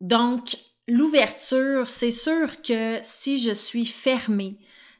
Donc, 0.00 0.56
l'ouverture, 0.88 1.88
c'est 1.88 2.10
sûr 2.10 2.62
que 2.62 2.98
si 3.02 3.38
je 3.38 3.52
suis 3.52 3.86
fermée, 3.86 4.58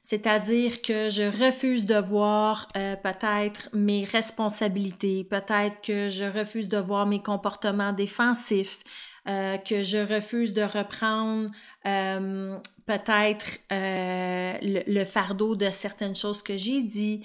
c'est-à-dire 0.09 0.83
que 0.83 1.11
je 1.11 1.25
refuse 1.45 1.85
de 1.85 1.97
voir 1.97 2.69
euh, 2.77 2.95
peut-être 2.95 3.69
mes 3.73 4.05
responsabilités, 4.05 5.25
peut-être 5.25 5.81
que 5.83 6.09
je 6.09 6.25
refuse 6.25 6.69
de 6.69 6.79
voir 6.79 7.07
mes 7.07 7.21
comportements 7.21 7.93
défensifs, 7.93 8.85
euh, 9.29 9.59
que 9.59 9.83
je 9.83 9.99
refuse 9.99 10.53
de 10.53 10.63
reprendre 10.63 11.51
euh, 11.87 12.57
peut-être 12.87 13.59
le, 13.73 14.83
le, 14.87 15.05
fardeau 15.05 15.57
de 15.57 15.71
certaines 15.71 16.15
choses 16.15 16.41
que 16.41 16.57
j'ai 16.57 16.83
dit, 16.83 17.23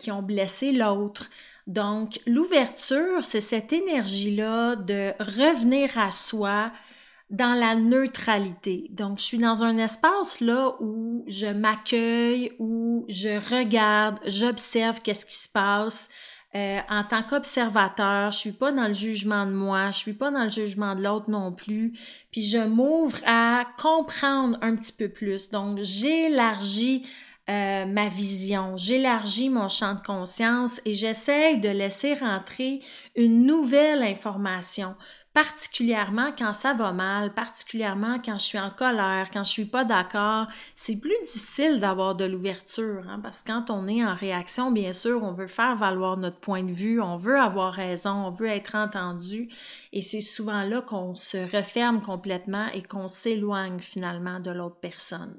qui 0.00 0.10
ont 0.10 0.22
blessé 0.22 0.72
l'autre. 0.72 1.30
Donc, 1.68 2.18
l'ouverture, 2.26 3.22
c'est 3.22 3.40
cette 3.40 3.72
énergie-là 3.72 4.74
de 4.74 5.12
revenir 5.20 5.96
à 5.96 6.10
soi, 6.10 6.72
dans 7.30 7.54
la 7.54 7.76
neutralité. 7.76 8.88
Donc, 8.90 9.18
je 9.18 9.24
suis 9.24 9.38
dans 9.38 9.62
un 9.64 9.78
espace 9.78 10.40
là 10.40 10.74
où 10.80 11.24
je 11.26 11.46
m'accueille, 11.46 12.52
où 12.58 13.04
je 13.08 13.38
regarde, 13.54 14.18
j'observe 14.26 15.00
qu'est-ce 15.00 15.24
qui 15.24 15.36
se 15.36 15.48
passe. 15.48 16.08
Euh, 16.56 16.80
en 16.88 17.04
tant 17.04 17.22
qu'observateur, 17.22 18.32
je 18.32 18.38
suis 18.38 18.52
pas 18.52 18.72
dans 18.72 18.88
le 18.88 18.92
jugement 18.92 19.46
de 19.46 19.52
moi, 19.52 19.92
je 19.92 19.98
suis 19.98 20.14
pas 20.14 20.32
dans 20.32 20.42
le 20.42 20.48
jugement 20.48 20.96
de 20.96 21.02
l'autre 21.04 21.30
non 21.30 21.52
plus, 21.52 21.92
puis 22.32 22.42
je 22.42 22.58
m'ouvre 22.58 23.18
à 23.24 23.64
comprendre 23.80 24.58
un 24.60 24.74
petit 24.74 24.92
peu 24.92 25.08
plus. 25.08 25.50
Donc, 25.50 25.78
j'élargis 25.80 27.06
euh, 27.48 27.84
ma 27.84 28.08
vision, 28.08 28.76
j'élargis 28.76 29.48
mon 29.48 29.68
champ 29.68 29.94
de 29.94 30.02
conscience 30.02 30.80
et 30.84 30.92
j'essaye 30.92 31.58
de 31.58 31.68
laisser 31.68 32.14
rentrer 32.14 32.80
une 33.16 33.44
nouvelle 33.44 34.02
information, 34.02 34.94
particulièrement 35.32 36.32
quand 36.36 36.52
ça 36.52 36.74
va 36.74 36.92
mal, 36.92 37.32
particulièrement 37.32 38.18
quand 38.24 38.38
je 38.38 38.44
suis 38.44 38.58
en 38.58 38.70
colère, 38.70 39.28
quand 39.32 39.44
je 39.44 39.50
suis 39.50 39.64
pas 39.64 39.84
d'accord, 39.84 40.48
c'est 40.74 40.96
plus 40.96 41.14
difficile 41.22 41.78
d'avoir 41.78 42.16
de 42.16 42.24
l'ouverture, 42.24 43.04
hein, 43.08 43.20
parce 43.22 43.42
que 43.42 43.52
quand 43.52 43.70
on 43.70 43.86
est 43.86 44.04
en 44.04 44.14
réaction, 44.14 44.72
bien 44.72 44.92
sûr, 44.92 45.22
on 45.22 45.32
veut 45.32 45.46
faire 45.46 45.76
valoir 45.76 46.16
notre 46.16 46.38
point 46.38 46.64
de 46.64 46.72
vue, 46.72 47.00
on 47.00 47.16
veut 47.16 47.38
avoir 47.38 47.72
raison, 47.72 48.10
on 48.10 48.30
veut 48.30 48.48
être 48.48 48.74
entendu, 48.74 49.48
et 49.92 50.00
c'est 50.00 50.20
souvent 50.20 50.62
là 50.64 50.80
qu'on 50.80 51.14
se 51.14 51.38
referme 51.56 52.02
complètement 52.02 52.66
et 52.74 52.82
qu'on 52.82 53.06
s'éloigne 53.06 53.78
finalement 53.78 54.40
de 54.40 54.50
l'autre 54.50 54.80
personne. 54.80 55.38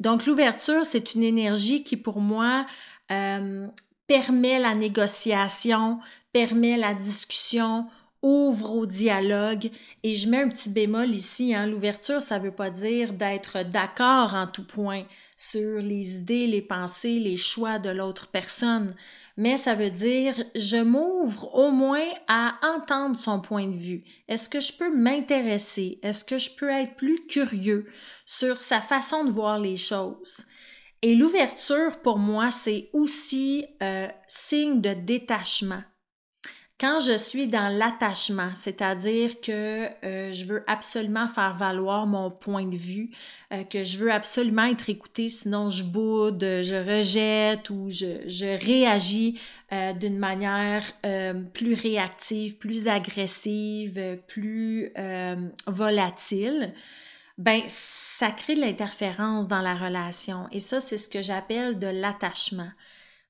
Donc 0.00 0.26
l'ouverture, 0.26 0.84
c'est 0.84 1.14
une 1.14 1.22
énergie 1.22 1.84
qui 1.84 1.96
pour 1.96 2.20
moi 2.20 2.66
euh, 3.12 3.68
permet 4.06 4.58
la 4.58 4.74
négociation, 4.74 6.00
permet 6.32 6.76
la 6.76 6.92
discussion, 6.92 7.86
ouvre 8.26 8.72
au 8.72 8.86
dialogue. 8.86 9.70
Et 10.02 10.14
je 10.14 10.28
mets 10.28 10.42
un 10.42 10.48
petit 10.48 10.68
bémol 10.68 11.10
ici, 11.10 11.54
hein. 11.54 11.66
l'ouverture, 11.66 12.20
ça 12.20 12.38
ne 12.38 12.44
veut 12.44 12.54
pas 12.54 12.70
dire 12.70 13.12
d'être 13.12 13.62
d'accord 13.62 14.34
en 14.34 14.48
tout 14.48 14.66
point 14.66 15.04
sur 15.36 15.80
les 15.80 16.16
idées, 16.16 16.46
les 16.46 16.62
pensées, 16.62 17.18
les 17.18 17.36
choix 17.36 17.78
de 17.78 17.90
l'autre 17.90 18.28
personne, 18.28 18.96
mais 19.36 19.58
ça 19.58 19.74
veut 19.74 19.90
dire 19.90 20.34
je 20.54 20.82
m'ouvre 20.82 21.54
au 21.54 21.70
moins 21.70 22.08
à 22.26 22.54
entendre 22.62 23.18
son 23.18 23.40
point 23.40 23.68
de 23.68 23.76
vue. 23.76 24.02
Est-ce 24.28 24.48
que 24.48 24.60
je 24.60 24.72
peux 24.72 24.94
m'intéresser? 24.94 26.00
Est-ce 26.02 26.24
que 26.24 26.38
je 26.38 26.50
peux 26.50 26.70
être 26.70 26.96
plus 26.96 27.26
curieux 27.26 27.86
sur 28.24 28.60
sa 28.60 28.80
façon 28.80 29.24
de 29.24 29.30
voir 29.30 29.58
les 29.58 29.76
choses? 29.76 30.38
Et 31.02 31.14
l'ouverture, 31.14 32.00
pour 32.00 32.18
moi, 32.18 32.50
c'est 32.50 32.88
aussi 32.94 33.66
euh, 33.82 34.08
signe 34.26 34.80
de 34.80 34.94
détachement. 34.94 35.82
Quand 36.78 37.00
je 37.00 37.16
suis 37.16 37.46
dans 37.46 37.68
l'attachement, 37.68 38.50
c'est-à-dire 38.54 39.40
que 39.40 39.88
euh, 40.04 40.30
je 40.30 40.44
veux 40.44 40.62
absolument 40.66 41.26
faire 41.26 41.56
valoir 41.56 42.06
mon 42.06 42.30
point 42.30 42.66
de 42.66 42.76
vue, 42.76 43.12
euh, 43.50 43.64
que 43.64 43.82
je 43.82 43.96
veux 43.98 44.12
absolument 44.12 44.64
être 44.64 44.90
écoutée, 44.90 45.30
sinon 45.30 45.70
je 45.70 45.82
boude, 45.82 46.42
je 46.42 46.74
rejette 46.74 47.70
ou 47.70 47.88
je, 47.88 48.58
réagis 48.62 49.40
euh, 49.72 49.94
d'une 49.94 50.18
manière 50.18 50.84
plus 51.54 51.72
réactive, 51.72 52.58
plus 52.58 52.88
agressive, 52.88 54.18
plus 54.26 54.92
volatile, 55.66 56.74
ben 57.38 57.62
ça 57.68 58.30
crée 58.30 58.54
de 58.54 58.60
l'interférence 58.60 59.48
dans 59.48 59.62
la 59.62 59.74
relation. 59.74 60.46
Et 60.52 60.60
ça, 60.60 60.80
c'est 60.80 60.98
ce 60.98 61.08
que 61.08 61.22
j'appelle 61.22 61.78
de 61.78 61.86
l'attachement. 61.86 62.70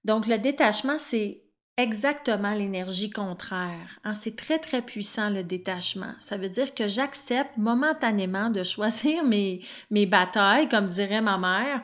Donc 0.04 0.26
le 0.26 0.38
détachement, 0.38 0.98
c'est 0.98 1.45
exactement 1.76 2.54
l'énergie 2.54 3.10
contraire. 3.10 4.00
Hein. 4.04 4.14
C'est 4.14 4.36
très, 4.36 4.58
très 4.58 4.82
puissant 4.82 5.30
le 5.30 5.42
détachement. 5.42 6.14
Ça 6.20 6.36
veut 6.36 6.48
dire 6.48 6.74
que 6.74 6.88
j'accepte 6.88 7.56
momentanément 7.56 8.50
de 8.50 8.64
choisir 8.64 9.24
mes, 9.24 9.62
mes 9.90 10.06
batailles, 10.06 10.68
comme 10.68 10.88
dirait 10.88 11.22
ma 11.22 11.38
mère, 11.38 11.82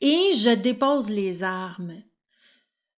et 0.00 0.32
je 0.34 0.54
dépose 0.54 1.08
les 1.10 1.42
armes. 1.42 2.02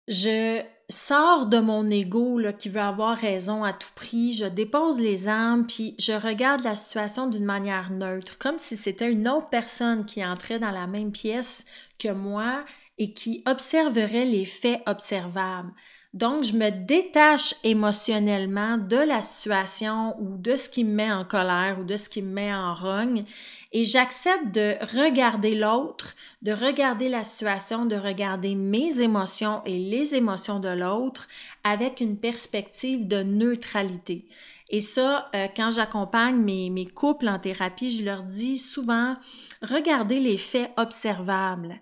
Je 0.07 0.61
sors 0.89 1.47
de 1.47 1.59
mon 1.59 1.85
ego 1.87 2.39
qui 2.57 2.69
veut 2.69 2.79
avoir 2.79 3.17
raison 3.17 3.63
à 3.63 3.73
tout 3.73 3.89
prix, 3.95 4.33
je 4.33 4.45
dépose 4.45 4.99
les 4.99 5.27
armes, 5.27 5.67
puis 5.67 5.95
je 5.99 6.13
regarde 6.13 6.63
la 6.63 6.75
situation 6.75 7.27
d'une 7.27 7.43
manière 7.43 7.91
neutre, 7.91 8.37
comme 8.37 8.57
si 8.57 8.77
c'était 8.77 9.11
une 9.11 9.27
autre 9.27 9.49
personne 9.49 10.05
qui 10.05 10.25
entrait 10.25 10.59
dans 10.59 10.71
la 10.71 10.87
même 10.87 11.11
pièce 11.11 11.65
que 11.99 12.11
moi 12.11 12.63
et 12.97 13.13
qui 13.13 13.43
observerait 13.45 14.25
les 14.25 14.45
faits 14.45 14.81
observables. 14.85 15.71
Donc, 16.13 16.45
je 16.45 16.53
me 16.53 16.71
détache 16.71 17.53
émotionnellement 17.63 18.77
de 18.77 18.95
la 18.95 19.21
situation 19.21 20.15
ou 20.19 20.37
de 20.37 20.55
ce 20.55 20.67
qui 20.67 20.83
me 20.83 20.95
met 20.95 21.11
en 21.11 21.25
colère 21.25 21.77
ou 21.79 21.83
de 21.83 21.95
ce 21.97 22.09
qui 22.09 22.21
me 22.21 22.33
met 22.33 22.51
en 22.51 22.73
rogne 22.73 23.25
et 23.71 23.83
j'accepte 23.83 24.51
de 24.51 24.77
regarder 24.97 25.53
l'autre, 25.53 26.15
de 26.41 26.53
regarder 26.53 27.09
la 27.09 27.23
situation, 27.23 27.85
de 27.85 27.97
regarder 27.97 28.55
mes 28.55 28.99
émotions 29.01 29.61
et 29.65 29.77
les 29.77 30.15
émotions 30.15 30.59
de 30.59 30.69
l'autre 30.69 31.27
avec 31.63 31.99
une 31.99 32.17
perspective 32.17 33.07
de 33.07 33.21
neutralité. 33.21 34.25
Et 34.69 34.79
ça, 34.79 35.29
euh, 35.35 35.47
quand 35.55 35.71
j'accompagne 35.71 36.37
mes, 36.37 36.69
mes 36.69 36.87
couples 36.87 37.29
en 37.29 37.39
thérapie, 37.39 37.91
je 37.91 38.03
leur 38.03 38.23
dis 38.23 38.57
souvent, 38.57 39.15
regardez 39.61 40.19
les 40.19 40.37
faits 40.37 40.71
observables. 40.77 41.79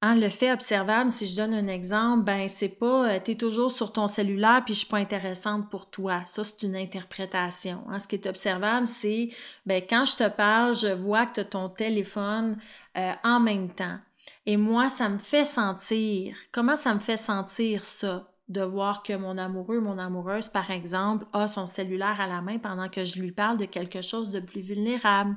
Hein, 0.00 0.14
le 0.14 0.28
fait 0.28 0.52
observable, 0.52 1.10
si 1.10 1.26
je 1.26 1.34
donne 1.34 1.54
un 1.54 1.66
exemple, 1.66 2.22
ben 2.22 2.46
c'est 2.48 2.68
pas 2.68 3.16
euh, 3.16 3.20
tu 3.24 3.36
toujours 3.36 3.72
sur 3.72 3.90
ton 3.90 4.06
cellulaire 4.06 4.62
puis 4.64 4.74
je 4.74 4.80
suis 4.80 4.88
pas 4.88 4.98
intéressante 4.98 5.68
pour 5.70 5.90
toi. 5.90 6.22
Ça 6.26 6.44
c'est 6.44 6.62
une 6.62 6.76
interprétation. 6.76 7.82
Hein. 7.88 7.98
Ce 7.98 8.06
qui 8.06 8.14
est 8.14 8.26
observable, 8.28 8.86
c'est 8.86 9.30
ben 9.66 9.82
quand 9.88 10.04
je 10.04 10.16
te 10.16 10.28
parle, 10.28 10.76
je 10.76 10.86
vois 10.94 11.26
que 11.26 11.34
tu 11.34 11.40
as 11.40 11.44
ton 11.46 11.68
téléphone 11.68 12.58
euh, 12.96 13.12
en 13.24 13.40
même 13.40 13.74
temps. 13.74 13.98
Et 14.46 14.56
moi, 14.56 14.88
ça 14.88 15.08
me 15.08 15.18
fait 15.18 15.44
sentir. 15.44 16.36
Comment 16.52 16.76
ça 16.76 16.94
me 16.94 17.00
fait 17.00 17.16
sentir 17.16 17.84
ça 17.84 18.30
de 18.48 18.62
voir 18.62 19.02
que 19.02 19.12
mon 19.12 19.36
amoureux, 19.36 19.80
mon 19.80 19.98
amoureuse, 19.98 20.48
par 20.48 20.70
exemple, 20.70 21.26
a 21.32 21.48
son 21.48 21.66
cellulaire 21.66 22.20
à 22.20 22.26
la 22.26 22.40
main 22.40 22.58
pendant 22.58 22.88
que 22.88 23.04
je 23.04 23.20
lui 23.20 23.32
parle 23.32 23.58
de 23.58 23.66
quelque 23.66 24.00
chose 24.00 24.30
de 24.30 24.40
plus 24.40 24.62
vulnérable? 24.62 25.36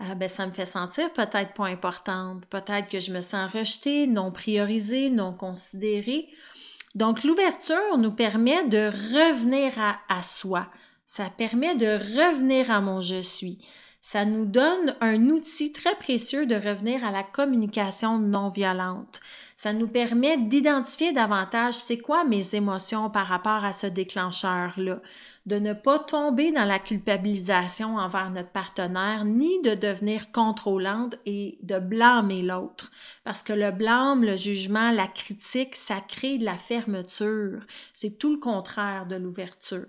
Ah, 0.00 0.14
ben, 0.14 0.28
ça 0.28 0.46
me 0.46 0.52
fait 0.52 0.66
sentir 0.66 1.12
peut-être 1.12 1.54
pas 1.54 1.66
importante, 1.66 2.44
peut-être 2.46 2.88
que 2.88 3.00
je 3.00 3.12
me 3.12 3.20
sens 3.20 3.52
rejetée, 3.52 4.06
non 4.06 4.32
priorisée, 4.32 5.10
non 5.10 5.32
considérée. 5.32 6.28
Donc, 6.94 7.24
l'ouverture 7.24 7.98
nous 7.98 8.12
permet 8.12 8.64
de 8.68 8.86
revenir 8.88 9.72
à, 9.78 9.98
à 10.08 10.22
soi. 10.22 10.66
Ça 11.06 11.30
permet 11.30 11.74
de 11.74 11.86
revenir 11.86 12.70
à 12.70 12.80
mon 12.80 13.00
je 13.00 13.20
suis. 13.20 13.58
Ça 14.06 14.26
nous 14.26 14.44
donne 14.44 14.94
un 15.00 15.30
outil 15.30 15.72
très 15.72 15.94
précieux 15.94 16.44
de 16.44 16.54
revenir 16.54 17.02
à 17.04 17.10
la 17.10 17.22
communication 17.22 18.18
non 18.18 18.48
violente. 18.48 19.20
Ça 19.56 19.72
nous 19.72 19.88
permet 19.88 20.36
d'identifier 20.36 21.12
davantage 21.12 21.72
c'est 21.72 21.96
quoi 21.96 22.22
mes 22.24 22.54
émotions 22.54 23.08
par 23.08 23.26
rapport 23.26 23.64
à 23.64 23.72
ce 23.72 23.86
déclencheur-là, 23.86 25.00
de 25.46 25.58
ne 25.58 25.74
pas 25.74 25.98
tomber 25.98 26.52
dans 26.52 26.64
la 26.64 26.78
culpabilisation 26.78 27.96
envers 27.96 28.30
notre 28.30 28.50
partenaire, 28.50 29.24
ni 29.24 29.60
de 29.62 29.74
devenir 29.74 30.32
contrôlante 30.32 31.16
et 31.26 31.58
de 31.62 31.78
blâmer 31.78 32.42
l'autre. 32.42 32.90
Parce 33.24 33.42
que 33.42 33.52
le 33.52 33.70
blâme, 33.70 34.24
le 34.24 34.36
jugement, 34.36 34.90
la 34.90 35.06
critique, 35.06 35.76
ça 35.76 36.00
crée 36.00 36.38
de 36.38 36.44
la 36.44 36.56
fermeture. 36.56 37.60
C'est 37.92 38.18
tout 38.18 38.32
le 38.32 38.40
contraire 38.40 39.06
de 39.06 39.16
l'ouverture. 39.16 39.86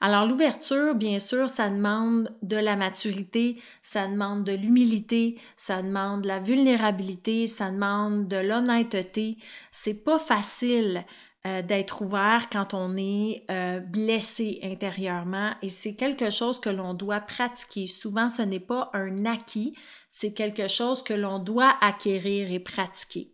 Alors 0.00 0.26
l'ouverture, 0.26 0.94
bien 0.94 1.18
sûr, 1.18 1.48
ça 1.48 1.70
demande 1.70 2.30
de 2.42 2.56
la 2.56 2.76
maturité, 2.76 3.60
ça 3.80 4.06
demande 4.06 4.44
de 4.44 4.52
l'humilité, 4.52 5.40
ça 5.56 5.80
demande 5.80 6.22
de 6.22 6.28
la 6.28 6.38
vulnérabilité, 6.38 7.46
ça 7.46 7.70
demande 7.70 8.28
de 8.28 8.36
l'honnêteté. 8.36 9.38
C'est 9.72 9.94
pas 9.94 10.18
facile 10.18 11.04
euh, 11.46 11.62
d'être 11.62 12.02
ouvert 12.02 12.48
quand 12.50 12.74
on 12.74 12.96
est 12.96 13.44
euh, 13.52 13.78
blessé 13.78 14.58
intérieurement 14.64 15.52
et 15.62 15.68
c'est 15.68 15.94
quelque 15.94 16.30
chose 16.30 16.58
que 16.58 16.70
l'on 16.70 16.92
doit 16.92 17.20
pratiquer. 17.20 17.86
Souvent, 17.86 18.28
ce 18.28 18.42
n'est 18.42 18.58
pas 18.58 18.90
un 18.94 19.24
acquis, 19.26 19.74
c'est 20.10 20.32
quelque 20.32 20.66
chose 20.66 21.04
que 21.04 21.14
l'on 21.14 21.38
doit 21.38 21.76
acquérir 21.80 22.50
et 22.50 22.58
pratiquer. 22.58 23.30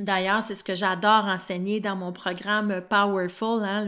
D'ailleurs, 0.00 0.42
c'est 0.42 0.56
ce 0.56 0.64
que 0.64 0.74
j'adore 0.74 1.26
enseigner 1.26 1.78
dans 1.78 1.94
mon 1.94 2.12
programme 2.12 2.82
Powerful. 2.90 3.62
Hein. 3.64 3.86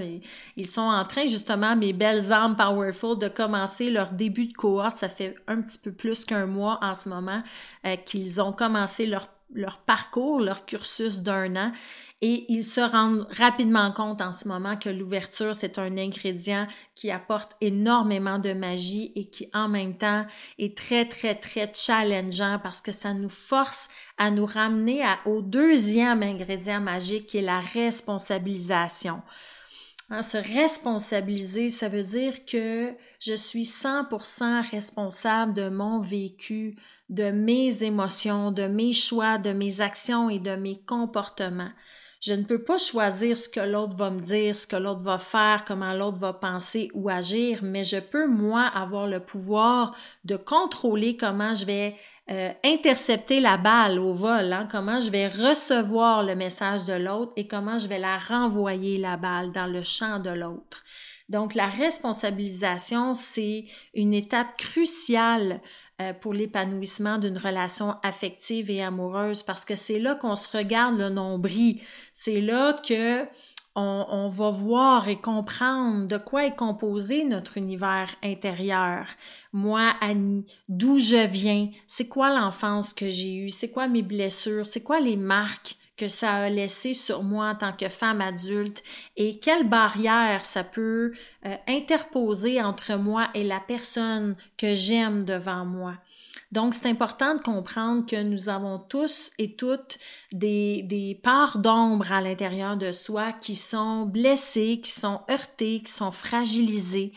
Ils 0.57 0.67
sont 0.67 0.81
en 0.81 1.05
train, 1.05 1.27
justement, 1.27 1.75
mes 1.75 1.93
belles 1.93 2.33
âmes 2.33 2.55
Powerful, 2.55 3.19
de 3.19 3.27
commencer 3.27 3.91
leur 3.91 4.13
début 4.13 4.47
de 4.47 4.53
cohorte. 4.53 4.97
Ça 4.97 5.09
fait 5.09 5.35
un 5.49 5.61
petit 5.63 5.79
peu 5.79 5.91
plus 5.91 6.25
qu'un 6.25 6.47
mois 6.47 6.79
en 6.81 6.95
ce 6.95 7.09
moment 7.09 7.43
euh, 7.85 7.97
qu'ils 7.97 8.41
ont 8.41 8.53
commencé 8.53 9.05
leur 9.05 9.29
leur 9.53 9.79
parcours, 9.79 10.41
leur 10.41 10.67
cursus 10.67 11.21
d'un 11.21 11.57
an 11.57 11.73
et 12.23 12.47
ils 12.51 12.65
se 12.65 12.81
rendent 12.81 13.27
rapidement 13.31 13.93
compte 13.93 14.23
en 14.23 14.33
ce 14.33 14.49
moment 14.49 14.77
que 14.77 14.89
l'ouverture, 14.89 15.55
c'est 15.55 15.79
un 15.79 15.99
ingrédient 15.99 16.67
qui 16.95 17.11
apporte 17.11 17.53
énormément 17.61 18.39
de 18.39 18.55
magie 18.55 19.13
et 19.17 19.29
qui 19.29 19.51
en 19.53 19.69
même 19.69 19.99
temps 19.99 20.25
est 20.59 20.77
très, 20.77 21.07
très, 21.07 21.35
très 21.35 21.71
challengeant 21.75 22.59
parce 22.63 22.81
que 22.81 22.93
ça 22.93 23.13
nous 23.13 23.29
force 23.29 23.89
à 24.17 24.31
nous 24.31 24.47
ramener 24.47 25.05
au 25.27 25.43
deuxième 25.43 26.23
ingrédient 26.23 26.81
magique 26.81 27.27
qui 27.27 27.39
est 27.39 27.43
la 27.43 27.61
responsabilisation. 27.61 29.21
Hein, 30.09 30.23
se 30.23 30.39
responsabiliser, 30.39 31.69
ça 31.69 31.89
veut 31.89 32.05
dire 32.05 32.45
que 32.47 32.95
je 33.19 33.35
suis 33.35 33.65
100% 33.65 34.71
responsable 34.71 35.53
de 35.53 35.69
mon 35.69 35.99
vécu, 35.99 36.77
de 37.09 37.31
mes 37.31 37.83
émotions, 37.83 38.53
de 38.53 38.67
mes 38.67 38.93
choix, 38.93 39.39
de 39.39 39.53
mes 39.53 39.81
actions 39.81 40.29
et 40.31 40.39
de 40.39 40.57
mes 40.57 40.81
comportements. 40.87 41.73
Je 42.21 42.33
ne 42.33 42.45
peux 42.45 42.63
pas 42.63 42.79
choisir 42.79 43.37
ce 43.37 43.49
que 43.49 43.61
l'autre 43.61 43.97
va 43.97 44.11
me 44.11 44.21
dire, 44.21 44.57
ce 44.57 44.67
que 44.67 44.77
l'autre 44.77 45.03
va 45.03 45.19
faire, 45.19 45.65
comment 45.65 45.93
l'autre 45.93 46.19
va 46.19 46.33
penser 46.33 46.91
ou 46.95 47.09
agir, 47.09 47.61
mais 47.63 47.85
je 47.85 47.99
peux, 47.99 48.27
moi, 48.27 48.63
avoir 48.63 49.07
le 49.07 49.21
pouvoir 49.21 49.95
de 50.25 50.37
contrôler 50.37 51.17
comment 51.17 51.55
je 51.55 51.67
vais 51.67 51.95
euh, 52.31 52.51
intercepter 52.65 53.39
la 53.39 53.59
balle 53.59 54.01
au 54.01 54.13
vol, 54.13 54.53
hein, 54.53 54.67
comment 54.69 54.99
je 54.99 55.11
vais 55.11 55.29
recevoir 55.29 56.25
le 56.25 56.35
message 56.35 56.87
de 56.87 56.95
l'autre 56.95 57.33
et 57.37 57.47
comment 57.47 57.79
je 57.79 57.87
vais 57.87 58.01
la 58.01 58.19
renvoyer, 58.19 58.99
la 58.99 59.17
balle, 59.17 59.53
dans 59.53 59.67
le 59.67 59.83
champ 59.83 60.19
de 60.19 60.31
l'autre. 60.31 60.83
Donc, 61.29 61.55
la 61.55 61.67
responsabilisation, 61.67 63.15
c'est 63.15 63.67
une 63.95 64.15
étape 64.15 64.57
cruciale 64.57 65.61
euh, 66.01 66.13
pour 66.13 66.35
l'épanouissement 66.35 67.19
d'une 67.19 67.39
relation 67.39 67.95
affective 68.03 68.71
et 68.71 68.83
amoureuse 68.83 69.43
parce 69.43 69.65
que 69.65 69.77
c'est 69.77 69.99
là 69.99 70.15
qu'on 70.15 70.37
se 70.37 70.55
regarde 70.55 70.99
le 70.99 71.09
nombril. 71.09 71.81
C'est 72.13 72.41
là 72.41 72.79
que 72.87 73.27
on, 73.79 74.29
va 74.29 74.51
voir 74.51 75.09
et 75.09 75.21
comprendre 75.21 76.07
de 76.07 76.17
quoi 76.17 76.47
est 76.47 76.57
composé 76.57 77.25
notre 77.25 77.59
univers 77.59 78.15
intérieur. 78.23 79.07
Moi, 79.53 79.93
Annie, 80.01 80.47
d'où 80.69 80.99
je 80.99 81.27
viens, 81.27 81.69
c'est 81.87 82.09
quoi 82.09 82.35
l'enfance 82.35 82.95
que 82.95 83.11
j'ai 83.11 83.35
eue, 83.35 83.51
c'est 83.51 83.71
quoi 83.71 83.87
mes 83.87 84.03
blessures, 84.03 84.67
c'est 84.67 84.83
quoi 84.83 85.01
les 85.01 85.17
marques 85.17 85.77
que 85.97 86.09
ça 86.09 86.35
a 86.35 86.51
laissé 86.51 86.95
sur 86.95 87.23
moi 87.23 87.51
en 87.51 87.55
tant 87.55 87.73
que 87.73 87.89
femme 87.89 88.21
adulte 88.21 88.83
et 89.17 89.39
quelle 89.39 89.69
barrière 89.69 90.45
ça 90.45 90.65
peut 90.65 91.13
euh, 91.47 91.57
interposer 91.67 92.61
entre 92.63 92.97
moi 92.97 93.29
et 93.35 93.45
la 93.45 93.61
personne 93.61 94.37
que 94.57 94.75
j'aime 94.75 95.25
devant 95.25 95.65
moi. 95.65 95.95
Donc, 96.53 96.75
c'est 96.75 96.89
important 96.89 97.35
de 97.35 97.43
comprendre 97.43 98.07
que 98.07 98.23
nous 98.23 98.49
avons 98.49 98.79
tous 98.79 99.33
et 99.39 99.57
toutes 99.57 99.99
des, 100.33 100.83
des 100.83 101.19
parts 101.21 101.59
d'ombre 101.59 102.13
à 102.13 102.21
l'intérieur 102.21 102.77
de 102.77 102.93
soi 102.93 103.33
qui 103.33 103.57
sont 103.57 104.07
blessées, 104.07 104.81
qui 104.83 104.91
sont 104.91 105.23
heurtées, 105.29 105.81
qui 105.85 105.93
sont 105.93 106.13
fragilisées 106.13 107.13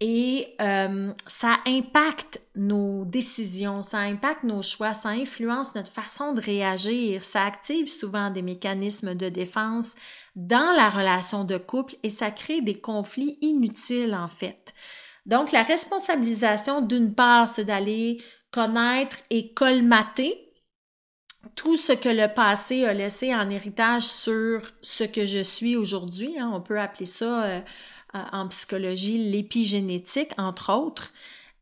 et 0.00 0.54
euh, 0.60 1.12
ça 1.26 1.56
impacte 1.66 2.40
nos 2.54 3.04
décisions, 3.04 3.82
ça 3.82 3.98
impacte 3.98 4.44
nos 4.44 4.62
choix, 4.62 4.94
ça 4.94 5.08
influence 5.08 5.74
notre 5.74 5.90
façon 5.90 6.32
de 6.34 6.40
réagir, 6.40 7.24
ça 7.24 7.42
active 7.42 7.88
souvent 7.88 8.30
des 8.30 8.42
mécanismes 8.42 9.14
de 9.14 9.28
défense 9.28 9.96
dans 10.36 10.72
la 10.76 10.88
relation 10.88 11.44
de 11.44 11.56
couple 11.56 11.96
et 12.04 12.10
ça 12.10 12.30
crée 12.30 12.60
des 12.60 12.78
conflits 12.78 13.38
inutiles 13.40 14.14
en 14.14 14.28
fait. 14.28 14.72
Donc 15.26 15.50
la 15.50 15.64
responsabilisation 15.64 16.80
d'une 16.80 17.14
part, 17.14 17.48
c'est 17.48 17.64
d'aller 17.64 18.22
connaître 18.52 19.16
et 19.30 19.52
colmater 19.52 20.48
tout 21.54 21.76
ce 21.76 21.92
que 21.92 22.08
le 22.08 22.32
passé 22.32 22.84
a 22.84 22.94
laissé 22.94 23.34
en 23.34 23.50
héritage 23.50 24.02
sur 24.02 24.62
ce 24.80 25.04
que 25.04 25.26
je 25.26 25.42
suis 25.42 25.76
aujourd'hui. 25.76 26.38
Hein. 26.38 26.50
on 26.54 26.60
peut 26.60 26.78
appeler 26.78 27.06
ça 27.06 27.44
euh, 27.44 27.60
en 28.14 28.48
psychologie 28.48 29.30
l'épigénétique, 29.30 30.32
entre 30.38 30.72
autres. 30.72 31.12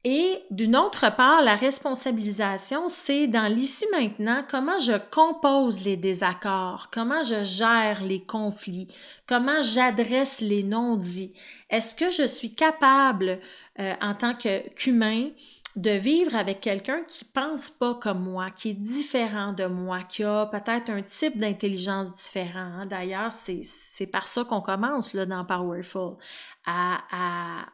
Et 0.09 0.38
d'une 0.53 0.76
autre 0.76 1.12
part, 1.17 1.43
la 1.43 1.57
responsabilisation, 1.57 2.88
c'est 2.88 3.26
dans 3.26 3.53
l'ici 3.53 3.87
maintenant 3.91 4.45
comment 4.49 4.79
je 4.79 4.93
compose 5.11 5.81
les 5.85 5.97
désaccords, 5.97 6.91
comment 6.93 7.25
je 7.25 7.43
gère 7.43 8.05
les 8.05 8.23
conflits, 8.23 8.87
comment 9.26 9.62
j'adresse 9.62 10.41
les 10.41 10.62
non-dits. 10.62 11.33
Est-ce 11.71 11.97
que 11.97 12.12
je 12.12 12.25
suis 12.25 12.55
capable, 12.55 13.41
euh, 13.81 13.95
en 14.00 14.15
tant 14.15 14.35
qu'humain, 14.35 15.31
de 15.76 15.90
vivre 15.90 16.35
avec 16.35 16.61
quelqu'un 16.61 17.02
qui 17.04 17.25
pense 17.25 17.68
pas 17.68 17.95
comme 17.95 18.23
moi, 18.23 18.50
qui 18.50 18.71
est 18.71 18.75
différent 18.75 19.52
de 19.52 19.66
moi, 19.66 20.02
qui 20.04 20.25
a 20.25 20.47
peut-être 20.47 20.88
un 20.90 21.02
type 21.02 21.38
d'intelligence 21.38 22.12
différent. 22.12 22.80
Hein. 22.80 22.87
D'ailleurs, 22.87 23.33
c'est 23.33 24.06
par 24.06 24.26
ça 24.26 24.45
qu'on 24.45 24.62
commence 24.62 25.12
là, 25.12 25.26
dans 25.26 25.45
Powerful, 25.45 26.16
à, 26.64 27.02
à 27.12 27.66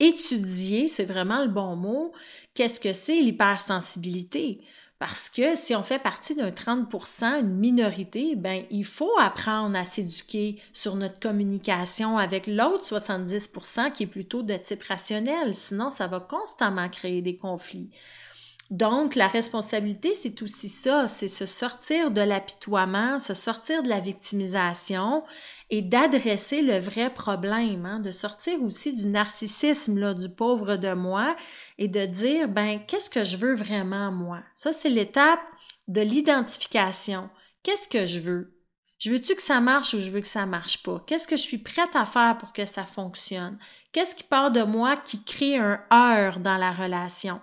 étudier, 0.00 0.88
c'est 0.88 1.04
vraiment 1.04 1.42
le 1.42 1.48
bon 1.48 1.76
mot, 1.76 2.12
qu'est-ce 2.54 2.80
que 2.80 2.94
c'est 2.94 3.20
l'hypersensibilité? 3.20 4.64
Parce 5.00 5.30
que 5.30 5.56
si 5.56 5.74
on 5.74 5.82
fait 5.82 5.98
partie 5.98 6.34
d'un 6.34 6.50
30% 6.50 7.40
une 7.40 7.56
minorité, 7.56 8.36
ben 8.36 8.64
il 8.70 8.84
faut 8.84 9.18
apprendre 9.18 9.74
à 9.74 9.86
s'éduquer 9.86 10.60
sur 10.74 10.94
notre 10.94 11.18
communication 11.18 12.18
avec 12.18 12.46
l'autre 12.46 12.84
70% 12.84 13.92
qui 13.92 14.02
est 14.02 14.06
plutôt 14.06 14.42
de 14.42 14.54
type 14.58 14.82
rationnel. 14.82 15.54
Sinon, 15.54 15.88
ça 15.88 16.06
va 16.06 16.20
constamment 16.20 16.90
créer 16.90 17.22
des 17.22 17.34
conflits. 17.34 17.88
Donc, 18.70 19.16
la 19.16 19.26
responsabilité, 19.26 20.14
c'est 20.14 20.42
aussi 20.42 20.68
ça, 20.68 21.08
c'est 21.08 21.26
se 21.26 21.44
sortir 21.44 22.12
de 22.12 22.20
l'apitoiement, 22.20 23.18
se 23.18 23.34
sortir 23.34 23.82
de 23.82 23.88
la 23.88 23.98
victimisation 23.98 25.24
et 25.70 25.82
d'adresser 25.82 26.62
le 26.62 26.78
vrai 26.78 27.12
problème, 27.12 27.84
hein, 27.84 27.98
de 27.98 28.12
sortir 28.12 28.62
aussi 28.62 28.92
du 28.92 29.06
narcissisme 29.06 29.98
là, 29.98 30.14
du 30.14 30.28
pauvre 30.28 30.76
de 30.76 30.92
moi 30.92 31.34
et 31.78 31.88
de 31.88 32.06
dire, 32.06 32.48
ben, 32.48 32.78
qu'est-ce 32.86 33.10
que 33.10 33.24
je 33.24 33.38
veux 33.38 33.54
vraiment 33.54 34.12
moi? 34.12 34.40
Ça, 34.54 34.70
c'est 34.70 34.88
l'étape 34.88 35.40
de 35.88 36.00
l'identification. 36.00 37.28
Qu'est-ce 37.64 37.88
que 37.88 38.06
je 38.06 38.20
veux? 38.20 38.56
Je 39.00 39.10
veux-tu 39.10 39.34
que 39.34 39.42
ça 39.42 39.60
marche 39.60 39.94
ou 39.94 40.00
je 40.00 40.10
veux 40.12 40.20
que 40.20 40.26
ça 40.28 40.46
marche 40.46 40.84
pas? 40.84 41.02
Qu'est-ce 41.08 41.26
que 41.26 41.36
je 41.36 41.42
suis 41.42 41.58
prête 41.58 41.96
à 41.96 42.04
faire 42.04 42.38
pour 42.38 42.52
que 42.52 42.64
ça 42.64 42.84
fonctionne? 42.84 43.58
Qu'est-ce 43.90 44.14
qui 44.14 44.24
part 44.24 44.52
de 44.52 44.62
moi 44.62 44.96
qui 44.96 45.24
crée 45.24 45.56
un 45.56 45.80
heurt 45.92 46.40
dans 46.40 46.58
la 46.58 46.70
relation? 46.72 47.40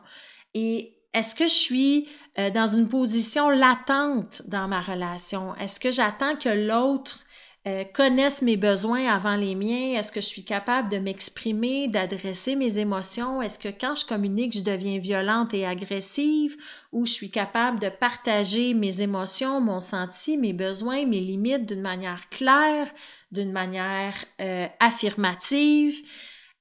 Et 0.53 0.96
est-ce 1.13 1.35
que 1.35 1.47
je 1.47 1.53
suis 1.53 2.07
euh, 2.37 2.49
dans 2.49 2.67
une 2.67 2.87
position 2.87 3.49
latente 3.49 4.41
dans 4.45 4.67
ma 4.67 4.81
relation? 4.81 5.55
Est-ce 5.55 5.79
que 5.79 5.91
j'attends 5.91 6.35
que 6.35 6.49
l'autre 6.49 7.19
euh, 7.67 7.83
connaisse 7.83 8.41
mes 8.41 8.55
besoins 8.55 9.07
avant 9.13 9.35
les 9.35 9.55
miens? 9.55 9.97
Est-ce 9.97 10.11
que 10.11 10.21
je 10.21 10.27
suis 10.27 10.45
capable 10.45 10.89
de 10.89 10.99
m'exprimer, 10.99 11.87
d'adresser 11.87 12.55
mes 12.55 12.77
émotions? 12.77 13.41
Est-ce 13.41 13.59
que 13.59 13.69
quand 13.69 13.95
je 13.95 14.05
communique, 14.05 14.55
je 14.55 14.63
deviens 14.63 14.99
violente 14.99 15.53
et 15.53 15.65
agressive? 15.65 16.55
Ou 16.91 17.05
je 17.05 17.11
suis 17.11 17.31
capable 17.31 17.79
de 17.79 17.89
partager 17.89 18.73
mes 18.73 19.01
émotions, 19.01 19.59
mon 19.59 19.79
senti, 19.79 20.37
mes 20.37 20.53
besoins, 20.53 21.05
mes 21.05 21.19
limites 21.19 21.65
d'une 21.65 21.81
manière 21.81 22.29
claire, 22.29 22.93
d'une 23.31 23.51
manière 23.51 24.15
euh, 24.39 24.67
affirmative? 24.79 26.01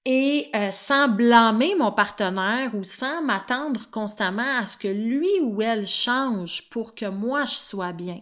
Et 0.08 0.48
euh, 0.54 0.70
sans 0.70 1.08
blâmer 1.08 1.74
mon 1.74 1.90
partenaire 1.90 2.72
ou 2.74 2.84
sans 2.84 3.22
m'attendre 3.22 3.90
constamment 3.90 4.60
à 4.60 4.64
ce 4.64 4.78
que 4.78 4.86
lui 4.86 5.28
ou 5.42 5.60
elle 5.60 5.86
change 5.86 6.70
pour 6.70 6.94
que 6.94 7.06
moi 7.06 7.44
je 7.44 7.54
sois 7.54 7.92
bien. 7.92 8.20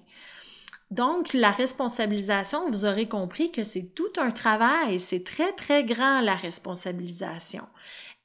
Donc, 0.90 1.35
la 1.35 1.51
responsabilisation, 1.51 2.70
vous 2.70 2.85
aurez 2.87 3.07
compris 3.07 3.51
que 3.51 3.64
c'est 3.64 3.94
tout 3.94 4.12
un 4.16 4.31
travail, 4.31 4.99
c'est 4.99 5.25
très, 5.25 5.53
très 5.53 5.85
grand 5.85 6.20
la 6.20 6.37
responsabilisation. 6.37 7.64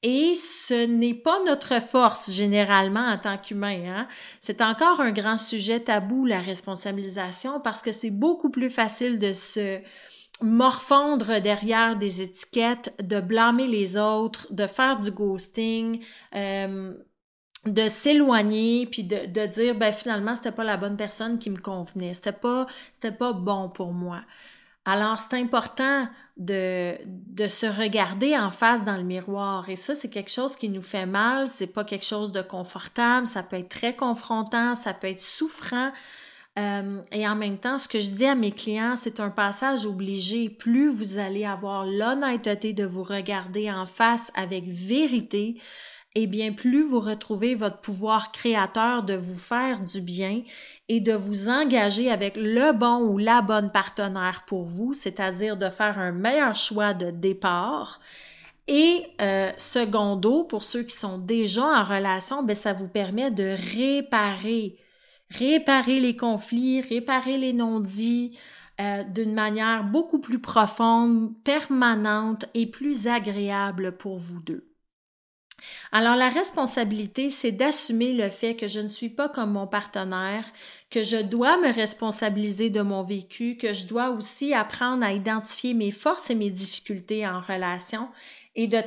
Et 0.04 0.36
ce 0.36 0.86
n'est 0.86 1.14
pas 1.14 1.44
notre 1.46 1.82
force 1.82 2.32
généralement 2.32 3.08
en 3.08 3.18
tant 3.18 3.38
qu'humain. 3.38 3.82
Hein? 3.88 4.08
C'est 4.40 4.62
encore 4.62 5.02
un 5.02 5.12
grand 5.12 5.38
sujet 5.38 5.82
tabou, 5.82 6.26
la 6.26 6.40
responsabilisation, 6.40 7.60
parce 7.60 7.82
que 7.82 7.92
c'est 7.92 8.10
beaucoup 8.10 8.50
plus 8.50 8.70
facile 8.70 9.20
de 9.20 9.34
se 9.34 9.82
morfondre 10.42 11.42
derrière 11.42 11.98
des 11.98 12.22
étiquettes, 12.22 12.94
de 13.02 13.20
blâmer 13.20 13.68
les 13.68 13.98
autres, 13.98 14.48
de 14.52 14.68
faire 14.68 15.00
du 15.00 15.12
ghosting, 15.12 16.04
euh, 16.36 16.94
de 17.66 17.90
s'éloigner 17.90 18.86
puis 18.86 19.04
de, 19.04 19.46
dire 19.48 19.76
ben 19.76 19.92
finalement 19.92 20.36
c'était 20.36 20.52
pas 20.52 20.64
la 20.64 20.78
bonne 20.78 20.98
personne 20.98 21.40
qui 21.40 21.50
me 21.50 21.58
convenait, 21.58 22.14
c'était 22.14 22.32
pas 22.32 22.68
c'était 22.94 23.16
pas 23.16 23.34
bon 23.34 23.70
pour 23.70 23.92
moi. 23.94 24.22
Alors 24.86 25.20
c'est 25.20 25.38
important 25.38 26.08
de, 26.38 26.96
de 27.06 27.48
se 27.48 27.66
regarder 27.66 28.38
en 28.38 28.50
face 28.50 28.84
dans 28.86 28.96
le 28.96 29.04
miroir 29.04 29.70
et 29.70 29.76
ça 29.76 29.94
c'est 29.94 30.10
quelque 30.10 30.32
chose 30.32 30.56
qui 30.56 30.70
nous 30.70 30.82
fait 30.82 31.06
mal, 31.06 31.50
c'est 31.50 31.68
pas 31.68 31.84
quelque 31.84 32.06
chose 32.06 32.32
de 32.32 32.42
confortable, 32.42 33.28
ça 33.28 33.44
peut 33.44 33.58
être 33.58 33.70
très 33.70 33.96
confrontant, 33.96 34.74
ça 34.76 34.94
peut 34.94 35.08
être 35.08 35.22
souffrant. 35.22 35.92
Euh, 36.58 37.02
et 37.12 37.28
en 37.28 37.36
même 37.36 37.58
temps, 37.58 37.78
ce 37.78 37.88
que 37.88 38.00
je 38.00 38.10
dis 38.10 38.26
à 38.26 38.36
mes 38.36 38.52
clients, 38.52 38.96
c'est 38.96 39.20
un 39.20 39.30
passage 39.30 39.86
obligé. 39.86 40.50
Plus 40.50 40.90
vous 40.90 41.18
allez 41.18 41.46
avoir 41.46 41.86
l'honnêteté 41.86 42.74
de 42.74 42.86
vous 42.86 43.04
regarder 43.04 43.72
en 43.72 43.86
face 43.86 44.32
avec 44.36 44.66
vérité, 44.68 45.58
et 46.16 46.24
eh 46.24 46.28
bien 46.28 46.54
plus 46.54 46.84
vous 46.84 47.00
retrouvez 47.00 47.54
votre 47.54 47.82
pouvoir 47.82 48.32
créateur 48.32 49.04
de 49.04 49.14
vous 49.14 49.38
faire 49.38 49.80
du 49.84 50.02
bien 50.02 50.42
et 50.88 51.02
de 51.02 51.14
vous 51.14 51.50
engager 51.50 52.10
avec 52.10 52.36
le 52.36 52.74
bon 52.74 53.12
ou 53.12 53.20
la 53.20 53.44
bonne 53.44 53.72
partenaire 53.72 54.44
pour 54.48 54.64
vous, 54.64 54.94
c'est-à-dire 54.94 55.56
de 55.56 55.70
faire 55.70 56.00
un 56.00 56.12
meilleur 56.12 56.56
choix 56.56 56.96
de 56.96 57.12
départ. 57.12 58.00
Et 58.68 59.06
euh, 59.22 59.52
secondo, 59.58 60.44
pour 60.44 60.64
ceux 60.64 60.82
qui 60.82 60.96
sont 60.96 61.20
déjà 61.20 61.64
en 61.64 61.84
relation, 61.84 62.42
ben, 62.42 62.56
ça 62.56 62.74
vous 62.74 62.88
permet 62.88 63.30
de 63.30 63.56
réparer 63.76 64.78
réparer 65.32 66.00
les 66.00 66.16
conflits, 66.16 66.82
réparer 66.82 67.38
les 67.38 67.54
non-dits 67.54 68.38
euh, 68.80 69.04
d'une 69.04 69.34
manière 69.34 69.84
beaucoup 69.84 70.20
plus 70.20 70.40
profonde, 70.40 71.34
permanente 71.44 72.46
et 72.54 72.66
plus 72.68 73.08
agréable 73.08 73.98
pour 73.98 74.18
vous 74.18 74.40
deux. 74.40 74.70
Alors 75.92 76.16
la 76.16 76.30
responsabilité, 76.30 77.30
c'est 77.30 77.52
d'assumer 77.52 78.14
le 78.14 78.30
fait 78.30 78.56
que 78.56 78.68
je 78.68 78.80
ne 78.80 78.88
suis 78.88 79.10
pas 79.10 79.30
comme 79.30 79.52
mon 79.52 79.68
partenaire, 79.68 80.46
que 80.90 81.04
je 81.04 81.18
dois 81.18 81.58
me 81.58 81.74
responsabiliser 81.74 82.70
de 82.70 82.82
mon 82.82 83.04
vécu, 83.04 83.58
que 83.58 83.74
je 83.74 83.86
dois 83.86 84.12
aussi 84.12 84.54
apprendre 84.54 85.04
à 85.04 85.14
identifier 85.14 85.74
mes 85.74 85.92
forces 85.92 86.30
et 86.30 86.36
mes 86.36 86.50
difficultés 86.50 87.28
en 87.28 87.42
relation 87.42 88.08
et 88.56 88.68
de 88.68 88.80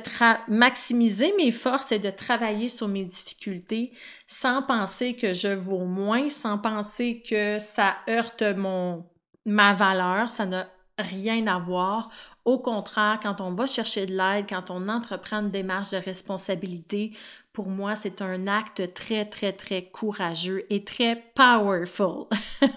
maximiser 0.47 1.33
mes 1.37 1.51
forces 1.51 1.91
et 1.91 1.99
de 1.99 2.09
travailler 2.09 2.67
sur 2.67 2.87
mes 2.87 3.05
difficultés 3.05 3.91
sans 4.27 4.61
penser 4.61 5.15
que 5.15 5.33
je 5.33 5.47
vaux 5.47 5.85
moins, 5.85 6.29
sans 6.29 6.57
penser 6.57 7.23
que 7.27 7.59
ça 7.59 7.95
heurte 8.07 8.43
mon 8.43 9.05
ma 9.45 9.73
valeur, 9.73 10.29
ça 10.29 10.45
n'a 10.45 10.67
rien 10.97 11.47
à 11.47 11.59
voir. 11.59 12.09
Au 12.45 12.59
contraire, 12.59 13.19
quand 13.21 13.41
on 13.41 13.53
va 13.53 13.65
chercher 13.67 14.05
de 14.05 14.15
l'aide, 14.15 14.45
quand 14.47 14.69
on 14.69 14.89
entreprend 14.89 15.39
une 15.39 15.51
démarche 15.51 15.91
de 15.91 15.97
responsabilité, 15.97 17.11
pour 17.53 17.69
moi, 17.69 17.95
c'est 17.95 18.21
un 18.21 18.47
acte 18.47 18.93
très, 18.93 19.25
très, 19.25 19.53
très 19.53 19.85
courageux 19.85 20.65
et 20.69 20.83
très 20.83 21.23
powerful. 21.35 22.25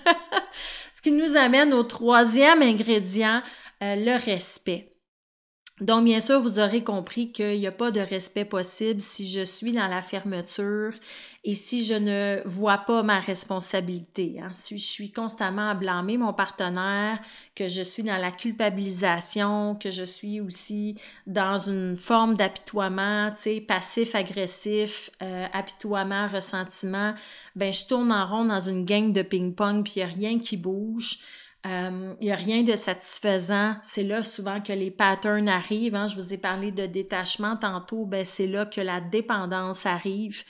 Ce 0.95 1.03
qui 1.03 1.13
nous 1.13 1.37
amène 1.37 1.73
au 1.73 1.83
troisième 1.83 2.63
ingrédient, 2.63 3.43
euh, 3.83 3.97
le 3.97 4.25
respect. 4.25 4.96
Donc, 5.83 6.05
bien 6.05 6.23
sûr, 6.23 6.41
vous 6.41 6.59
aurez 6.59 6.83
compris 6.83 7.33
qu'il 7.33 7.59
n'y 7.59 7.67
a 7.67 7.73
pas 7.73 7.91
de 7.91 8.01
respect 8.01 8.47
possible 8.47 9.03
si 9.03 9.31
je 9.31 9.43
suis 9.43 9.73
dans 9.73 9.89
la 9.89 10.01
fermeture 10.01 10.95
et 11.45 11.53
si 11.53 11.85
je 11.85 11.93
ne 11.93 12.41
vois 12.47 12.79
pas 12.79 13.03
ma 13.03 13.21
responsabilité. 13.21 14.41
Hein. 14.43 14.49
Si 14.53 14.79
je 14.79 14.87
suis 14.87 15.13
constamment 15.13 15.69
à 15.69 15.75
blâmer 15.75 16.17
mon 16.17 16.33
partenaire, 16.33 17.19
que 17.55 17.69
je 17.69 17.83
suis 17.83 18.03
dans 18.03 18.17
la 18.17 18.31
culpabilisation, 18.31 19.75
que 19.75 19.91
je 19.91 20.05
suis 20.05 20.41
aussi 20.41 20.97
dans 21.27 21.59
une 21.59 21.99
forme 21.99 22.37
d'apitoiement, 22.37 23.31
tu 23.33 23.43
sais, 23.43 23.61
passif-agressif, 23.61 25.11
euh, 25.23 25.47
apitoiement, 25.53 26.27
ressentiment, 26.27 27.13
ben 27.55 27.71
je 27.71 27.85
tourne 27.85 28.13
en 28.13 28.27
rond 28.27 28.47
dans 28.47 28.61
une 28.61 28.87
gang 28.87 29.13
de 29.13 29.21
ping-pong 29.21 29.85
puis 29.85 29.95
il 29.97 29.99
n'y 29.99 30.11
a 30.11 30.15
rien 30.15 30.39
qui 30.39 30.57
bouge. 30.57 31.19
Il 31.67 31.73
euh, 31.73 32.15
n'y 32.21 32.31
a 32.31 32.37
rien 32.37 32.63
de 32.63 32.77
satisfaisant. 32.77 33.75
C'est 33.83 34.05
là 34.05 34.23
souvent 34.23 34.61
que 34.61 34.73
les 34.73 34.93
patterns 34.93 35.49
arrivent. 35.49 35.97
Hein. 35.97 36.07
Je 36.07 36.15
vous 36.15 36.33
ai 36.33 36.39
parlé 36.39 36.71
de 36.71 36.87
détachement 36.87 37.57
tantôt. 37.57 38.07
Ben, 38.07 38.25
c'est 38.25 38.47
là 38.47 38.67
que 38.67 38.81
la 38.81 39.01
dépendance 39.01 39.85
arrive. 39.85 40.45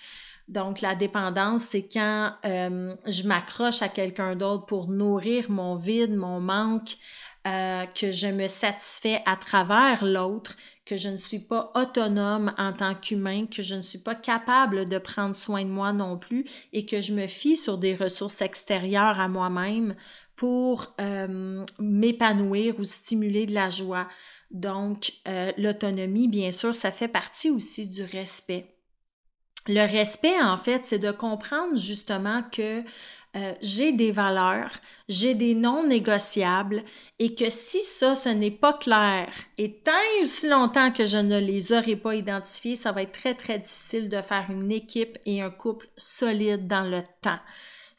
Donc, 0.47 0.83
la 0.83 0.95
dépendance, 0.95 1.63
c'est 1.63 1.89
quand 1.91 2.33
euh, 2.45 2.95
je 3.07 3.23
m'accroche 3.27 3.81
à 3.81 3.89
quelqu'un 3.89 4.37
d'autre 4.37 4.67
pour 4.67 4.89
nourrir 4.89 5.51
mon 5.51 5.75
vide, 5.77 6.15
mon 6.15 6.39
manque, 6.39 6.99
euh, 7.47 7.87
que 7.87 8.11
je 8.11 8.27
me 8.27 8.47
satisfais 8.47 9.23
à 9.25 9.37
travers 9.37 10.05
l'autre, 10.05 10.57
que 10.85 10.97
je 10.97 11.09
ne 11.09 11.17
suis 11.17 11.39
pas 11.39 11.73
autonome 11.75 12.53
en 12.59 12.73
tant 12.73 12.95
qu'humain, 12.95 13.47
que 13.47 13.63
je 13.63 13.77
ne 13.77 13.83
suis 13.83 14.01
pas 14.01 14.15
capable 14.15 14.89
de 14.89 14.99
prendre 14.99 15.35
soin 15.35 15.65
de 15.65 15.71
moi 15.71 15.93
non 15.93 16.19
plus 16.19 16.45
et 16.73 16.85
que 16.85 17.01
je 17.01 17.13
me 17.13 17.27
fie 17.27 17.57
sur 17.57 17.79
des 17.79 17.95
ressources 17.95 18.43
extérieures 18.43 19.19
à 19.19 19.29
moi-même 19.29 19.95
pour 20.37 20.95
euh, 21.01 21.65
m'épanouir 21.79 22.79
ou 22.79 22.85
stimuler 22.85 23.47
de 23.47 23.55
la 23.55 23.71
joie. 23.71 24.07
Donc, 24.51 25.13
euh, 25.27 25.53
l'autonomie, 25.57 26.29
bien 26.29 26.53
sûr, 26.53 26.75
ça 26.75 26.93
fait 26.93 27.09
partie 27.09 27.51
aussi 27.51 27.89
du 27.89 28.05
respect. 28.05 28.67
Le 29.67 29.81
respect, 29.81 30.41
en 30.41 30.57
fait, 30.57 30.83
c'est 30.85 31.01
de 31.01 31.11
comprendre 31.11 31.77
justement 31.77 32.43
que 32.53 32.83
euh, 33.37 33.53
j'ai 33.61 33.93
des 33.93 34.13
valeurs, 34.13 34.71
j'ai 35.09 35.35
des 35.35 35.55
non 35.55 35.87
négociables 35.87 36.85
et 37.19 37.35
que 37.35 37.51
si 37.51 37.81
ça, 37.81 38.15
ce 38.15 38.29
n'est 38.29 38.53
pas 38.53 38.75
clair 38.75 39.29
et 39.59 39.81
tant 39.81 39.93
et 40.19 40.23
aussi 40.23 40.49
longtemps 40.49 40.93
que 40.93 41.05
je 41.05 41.19
ne 41.19 41.41
les 41.41 41.73
aurai 41.73 41.97
pas 41.97 42.15
identifiés, 42.15 42.77
ça 42.77 42.93
va 42.93 43.03
être 43.03 43.13
très, 43.13 43.35
très 43.35 43.59
difficile 43.59 44.09
de 44.09 44.23
faire 44.23 44.47
une 44.49 44.71
équipe 44.71 45.19
et 45.27 45.43
un 45.43 45.51
couple 45.51 45.89
solide 45.97 46.69
dans 46.69 46.89
le 46.89 47.03
temps. 47.21 47.41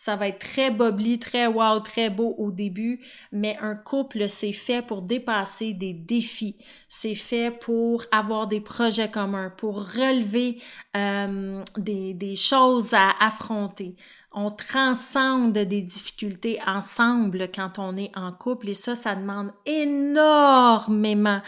Ça 0.08 0.16
va 0.16 0.30
être 0.30 0.40
très 0.40 0.72
bobli, 0.72 1.20
très 1.20 1.48
wow, 1.48 1.82
très 1.82 2.10
beau 2.10 2.34
au 2.38 2.50
début, 2.50 3.02
mais 3.34 3.58
un 3.60 3.76
couple, 3.76 4.30
c'est 4.30 4.54
fait 4.54 4.82
pour 4.82 5.02
dépasser 5.02 5.74
des 5.74 5.92
défis. 5.92 6.56
C'est 6.88 7.14
fait 7.14 7.52
pour 7.52 8.06
avoir 8.10 8.48
des 8.48 8.62
projets 8.62 9.12
communs, 9.12 9.50
pour 9.58 9.80
relever 9.80 10.62
euh, 10.96 11.62
des, 11.78 12.14
des 12.14 12.38
choses 12.38 12.94
à 12.94 13.16
affronter 13.20 13.98
on 14.34 14.52
transcende 14.52 15.54
des 15.54 15.82
difficultés 15.82 16.60
ensemble 16.68 17.50
quand 17.54 17.80
on 17.80 17.98
est 17.98 18.12
en 18.16 18.32
couple 18.32 18.70
et 18.70 18.74
ça, 18.74 18.94
ça 18.94 19.16
demande 19.16 19.52
énormément 19.66 21.42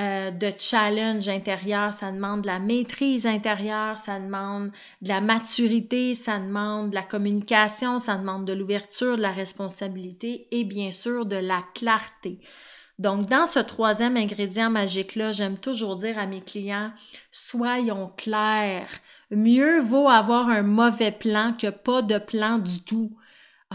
euh, 0.00 0.32
de 0.32 0.50
challenge 0.58 1.28
intérieur, 1.28 1.94
ça 1.94 2.10
demande 2.10 2.42
de 2.42 2.48
la 2.48 2.58
maîtrise 2.58 3.26
intérieure, 3.26 3.96
ça 3.98 4.18
demande 4.18 4.72
de 5.02 5.08
la 5.08 5.20
maturité, 5.20 6.14
ça 6.14 6.40
demande 6.40 6.90
de 6.90 6.96
la 6.96 7.02
communication, 7.02 8.00
ça 8.00 8.16
demande 8.16 8.44
de 8.44 8.52
l'ouverture, 8.52 9.16
de 9.16 9.22
la 9.22 9.30
responsabilité 9.30 10.48
et 10.50 10.64
bien 10.64 10.90
sûr 10.90 11.26
de 11.26 11.36
la 11.36 11.62
clarté. 11.74 12.40
Donc, 12.98 13.28
dans 13.28 13.46
ce 13.46 13.58
troisième 13.60 14.16
ingrédient 14.16 14.70
magique-là, 14.70 15.30
j'aime 15.30 15.58
toujours 15.58 15.96
dire 15.96 16.18
à 16.18 16.26
mes 16.26 16.40
clients, 16.40 16.92
soyons 17.30 18.12
clairs. 18.16 18.90
Mieux 19.30 19.80
vaut 19.80 20.08
avoir 20.08 20.48
un 20.48 20.62
mauvais 20.62 21.12
plan 21.12 21.52
que 21.52 21.70
pas 21.70 22.02
de 22.02 22.18
plan 22.18 22.58
du 22.58 22.82
tout. 22.82 23.16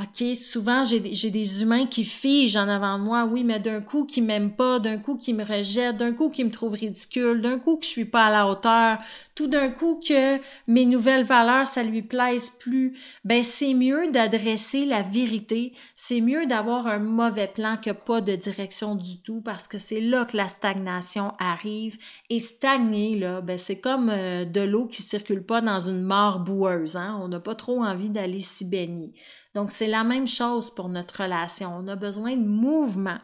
OK, 0.02 0.36
souvent 0.36 0.86
j'ai 0.86 1.00
des 1.02 1.62
humains 1.62 1.86
qui 1.86 2.06
figent 2.06 2.56
en 2.56 2.70
avant 2.70 2.98
de 2.98 3.04
moi, 3.04 3.26
oui, 3.26 3.44
mais 3.44 3.60
d'un 3.60 3.82
coup 3.82 4.06
qui 4.06 4.22
m'aiment 4.22 4.54
pas, 4.54 4.80
d'un 4.80 4.98
coup 4.98 5.18
qui 5.18 5.34
me 5.34 5.44
rejettent, 5.44 5.98
d'un 5.98 6.14
coup 6.14 6.30
qui 6.30 6.46
me 6.46 6.52
trouvent 6.52 6.74
ridicule, 6.74 7.42
d'un 7.42 7.60
coup 7.60 7.76
que 7.76 7.84
je 7.84 7.90
suis 7.90 8.06
pas 8.06 8.28
à 8.28 8.32
la 8.32 8.48
hauteur, 8.48 9.00
tout 9.36 9.48
d'un 9.48 9.70
coup 9.70 10.00
que 10.08 10.40
mes 10.68 10.86
nouvelles 10.86 11.26
valeurs 11.26 11.68
ça 11.68 11.84
lui 11.84 12.02
plaise 12.02 12.50
plus. 12.60 12.98
Ben 13.26 13.44
c'est 13.44 13.74
mieux 13.74 14.10
d'adresser 14.12 14.86
la 14.86 15.02
vérité, 15.02 15.74
c'est 15.98 16.22
mieux 16.22 16.46
d'avoir 16.46 16.88
un 16.88 17.00
mauvais 17.00 17.48
plan 17.48 17.76
que 17.76 17.92
pas 17.92 18.22
de 18.22 18.36
direction 18.36 18.96
du 18.96 19.22
tout 19.22 19.42
parce 19.42 19.68
que 19.68 19.80
c'est 19.80 20.02
là 20.02 20.24
que 20.24 20.38
la 20.38 20.48
stagnation 20.48 21.34
arrive 21.40 21.98
et 22.30 22.40
stagner 22.40 23.18
là, 23.18 23.42
ben 23.42 23.58
c'est 23.58 23.80
comme 23.80 24.10
euh, 24.10 24.46
de 24.46 24.62
l'eau 24.62 24.86
qui 24.86 25.02
circule 25.02 25.44
pas 25.44 25.60
dans 25.60 25.82
une 25.82 26.04
mare 26.04 26.40
boueuse, 26.40 26.96
hein? 26.96 27.20
On 27.22 27.28
n'a 27.28 27.42
pas 27.42 27.56
trop 27.56 27.84
envie 27.84 28.10
d'aller 28.10 28.40
s'y 28.40 28.64
baigner. 28.64 29.12
Donc, 29.56 29.72
c'est 29.72 29.88
la 29.88 30.04
même 30.04 30.28
chose 30.28 30.70
pour 30.70 30.90
notre 30.90 31.24
relation. 31.24 31.76
On 31.76 31.88
a 31.88 31.96
besoin 31.96 32.36
de 32.36 32.46
mouvement. 32.46 33.18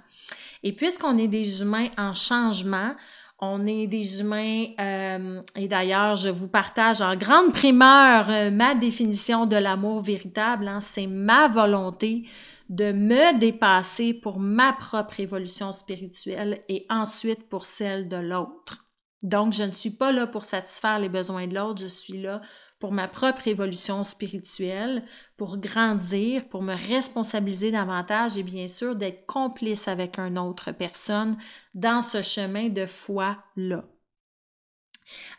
Et 0.64 0.74
puisqu'on 0.74 1.18
est 1.18 1.28
des 1.28 1.62
humains 1.62 1.90
en 1.98 2.14
changement, 2.14 2.96
on 3.40 3.68
est 3.68 3.88
des 3.88 4.22
humains, 4.22 4.68
euh, 4.80 5.42
et 5.56 5.68
d'ailleurs, 5.68 6.16
je 6.16 6.30
vous 6.30 6.48
partage 6.48 7.02
en 7.02 7.16
grande 7.16 7.52
primeur 7.52 8.30
euh, 8.30 8.50
ma 8.50 8.76
définition 8.76 9.46
de 9.46 9.58
l'amour 9.58 10.02
véritable. 10.02 10.68
Hein. 10.68 10.80
c'est 10.82 11.08
ma 11.08 11.48
volonté 11.48 12.28
de 12.70 12.92
me 12.92 13.38
dépasser 13.38 14.14
pour 14.14 14.40
ma 14.40 14.74
propre 14.74 15.20
évolution 15.20 15.72
spirituelle 15.72 16.64
et 16.70 16.86
ensuite 16.90 17.48
pour 17.50 17.66
celle 17.66 18.08
de 18.08 18.18
l'autre. 18.18 18.86
Donc, 19.22 19.54
je 19.54 19.64
ne 19.64 19.72
suis 19.72 19.92
pas 19.92 20.12
là 20.12 20.28
pour 20.28 20.44
satisfaire 20.44 21.00
les 21.00 21.10
besoins 21.10 21.48
de 21.48 21.56
l'autre, 21.56 21.82
je 21.82 21.88
suis 21.88 22.22
là 22.22 22.42
pour 22.86 22.94
ma 22.94 23.08
propre 23.08 23.48
évolution 23.48 24.04
spirituelle, 24.04 25.04
pour 25.38 25.58
grandir, 25.58 26.48
pour 26.50 26.62
me 26.62 26.76
responsabiliser 26.76 27.72
davantage 27.72 28.38
et 28.38 28.44
bien 28.44 28.68
sûr 28.68 28.96
d'être 28.96 29.26
complice 29.26 29.88
avec 29.88 30.20
une 30.20 30.38
autre 30.38 30.72
personne 30.72 31.36
dans 31.74 32.04
ce 32.04 32.22
chemin 32.22 32.70
de 32.70 32.86
foi-là. 32.86 33.86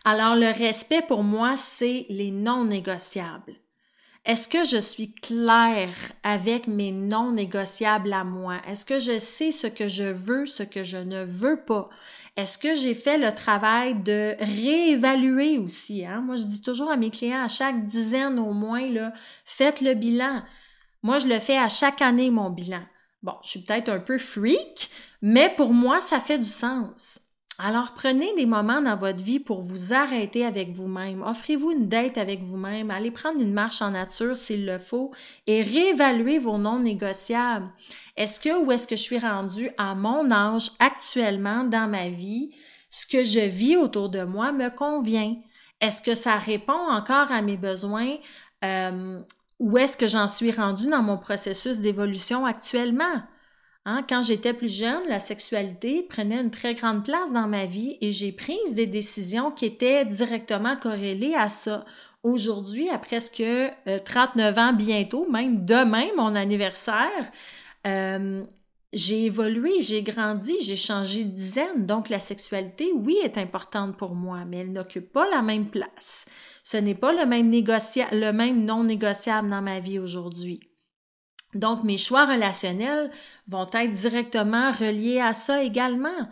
Alors 0.05 0.35
le 0.35 0.51
respect 0.59 1.03
pour 1.03 1.23
moi, 1.23 1.57
c'est 1.57 2.07
les 2.09 2.33
non 2.33 2.65
négociables. 2.65 3.55
Est-ce 4.27 4.49
que 4.49 4.65
je 4.65 4.79
suis 4.79 5.15
claire 5.15 5.95
avec 6.25 6.67
mes 6.67 6.91
non 6.91 7.31
négociables 7.31 8.13
à 8.13 8.25
moi? 8.25 8.57
Est-ce 8.67 8.85
que 8.85 8.99
je 8.99 9.21
sais 9.21 9.53
ce 9.53 9.69
que 9.69 9.87
je 9.87 10.03
veux, 10.03 10.47
ce 10.47 10.65
que 10.65 10.83
je 10.83 10.97
ne 10.97 11.23
veux 11.23 11.63
pas? 11.65 11.89
Est-ce 12.37 12.59
que 12.59 12.75
j'ai 12.75 12.95
fait 12.95 13.19
le 13.19 13.33
travail 13.33 13.95
de 14.03 14.35
réévaluer 14.41 15.59
aussi? 15.59 16.05
Hein? 16.05 16.23
Moi, 16.23 16.35
je 16.35 16.43
dis 16.43 16.61
toujours 16.61 16.91
à 16.91 16.97
mes 16.97 17.11
clients, 17.11 17.45
à 17.45 17.47
chaque 17.47 17.87
dizaine 17.87 18.41
au 18.41 18.53
moins, 18.53 18.91
là, 18.91 19.13
faites 19.45 19.81
le 19.81 19.95
bilan. 19.95 20.43
Moi, 21.05 21.21
je 21.21 21.29
le 21.29 21.39
fais 21.39 21.57
à 21.57 21.69
chaque 21.69 22.03
année, 22.03 22.31
mon 22.31 22.51
bilan. 22.51 22.83
Bon, 23.23 23.35
je 23.45 23.51
suis 23.51 23.61
peut-être 23.61 23.91
un 23.91 24.01
peu 24.01 24.19
freak, 24.19 24.91
mais 25.23 25.55
pour 25.57 25.73
moi, 25.73 26.01
ça 26.01 26.19
fait 26.19 26.39
du 26.39 26.45
sens. 26.45 27.21
Alors 27.59 27.95
prenez 27.95 28.35
des 28.35 28.45
moments 28.45 28.83
dans 28.83 28.99
votre 28.99 29.23
vie 29.23 29.41
pour 29.41 29.63
vous 29.63 29.95
arrêter 29.95 30.45
avec 30.45 30.73
vous-même. 30.73 31.23
Offrez-vous 31.23 31.71
une 31.71 31.89
date 31.89 32.19
avec 32.19 32.43
vous-même. 32.43 32.91
Allez 32.91 33.11
prendre 33.11 33.41
une 33.41 33.55
marche 33.55 33.81
en 33.81 33.93
nature 33.93 34.37
s'il 34.37 34.67
le 34.67 34.79
faut 34.79 35.13
et 35.47 35.63
réévaluez 35.63 36.39
vos 36.39 36.59
non 36.59 36.81
négociables. 36.81 37.71
Est-ce 38.15 38.41
que 38.41 38.63
où 38.63 38.71
est-ce 38.73 38.87
que 38.87 38.97
je 38.97 39.03
suis 39.03 39.19
rendue 39.19 39.71
à 39.79 39.95
mon 39.95 40.31
âge 40.31 40.71
actuellement 40.79 41.65
dans 41.65 41.89
ma 41.89 42.11
vie? 42.11 42.51
Ce 42.91 43.07
que 43.07 43.25
je 43.25 43.41
vis 43.41 43.77
autour 43.77 44.11
de 44.11 44.23
moi 44.23 44.53
me 44.53 44.69
convient? 44.69 45.37
Est-ce 45.81 46.03
que 46.03 46.15
ça 46.15 46.37
répond 46.37 46.73
encore 46.73 47.33
à 47.33 47.41
mes 47.41 47.57
besoins? 47.57 48.17
Euh, 48.65 49.21
où 49.59 49.79
est-ce 49.79 49.97
que 49.97 50.07
j'en 50.07 50.29
suis 50.29 50.53
rendue 50.53 50.89
dans 50.89 51.03
mon 51.03 51.17
processus 51.17 51.79
d'évolution 51.79 52.45
actuellement? 52.45 53.23
Hein, 53.89 54.05
quand 54.09 54.21
j'étais 54.25 54.53
plus 54.53 54.81
jeune, 54.81 55.07
la 55.09 55.21
sexualité 55.21 56.03
prenait 56.03 56.41
une 56.41 56.51
très 56.51 56.75
grande 56.75 57.05
place 57.05 57.33
dans 57.33 57.47
ma 57.47 57.67
vie 57.67 57.97
et 58.01 58.11
j'ai 58.11 58.33
pris 58.33 58.59
des 58.73 58.89
décisions 58.89 59.53
qui 59.53 59.65
étaient 59.65 60.05
directement 60.05 60.77
corrélées 60.77 61.37
à 61.37 61.49
ça. 61.49 61.85
Aujourd'hui, 62.25 62.89
à 62.91 62.99
presque 62.99 63.45
39 64.05 64.59
ans 64.59 64.73
bientôt, 64.73 65.31
même 65.31 65.65
demain, 65.65 66.07
mon 66.17 66.35
anniversaire, 66.35 67.31
euh, 67.87 68.45
j'ai 68.93 69.27
évolué, 69.27 69.81
j'ai 69.83 70.03
grandi, 70.03 70.55
j'ai 70.63 70.77
changé 70.77 71.23
de 71.23 71.31
dizaine. 71.31 71.87
Donc, 71.87 72.09
la 72.09 72.19
sexualité, 72.19 72.91
oui, 72.93 73.17
est 73.23 73.39
importante 73.39 73.97
pour 73.97 74.17
moi, 74.17 74.45
mais 74.45 74.59
elle 74.59 74.73
n'occupe 74.73 75.13
pas 75.13 75.31
la 75.31 75.43
même 75.43 75.71
place. 75.71 76.25
Ce 76.65 76.77
n'est 76.77 76.97
pas 76.97 77.13
le 77.13 77.25
même, 77.25 77.53
le 77.53 78.31
même 78.33 78.65
non 78.65 78.83
négociable 78.83 79.49
dans 79.49 79.63
ma 79.63 79.79
vie 79.79 80.01
aujourd'hui. 80.01 80.59
Donc, 81.59 81.85
mes 81.85 81.99
choix 81.99 82.27
relationnels 82.27 83.11
vont 83.49 83.69
être 83.73 83.93
directement 83.93 84.73
reliés 84.73 85.21
à 85.21 85.33
ça 85.33 85.63
également. 85.63 86.29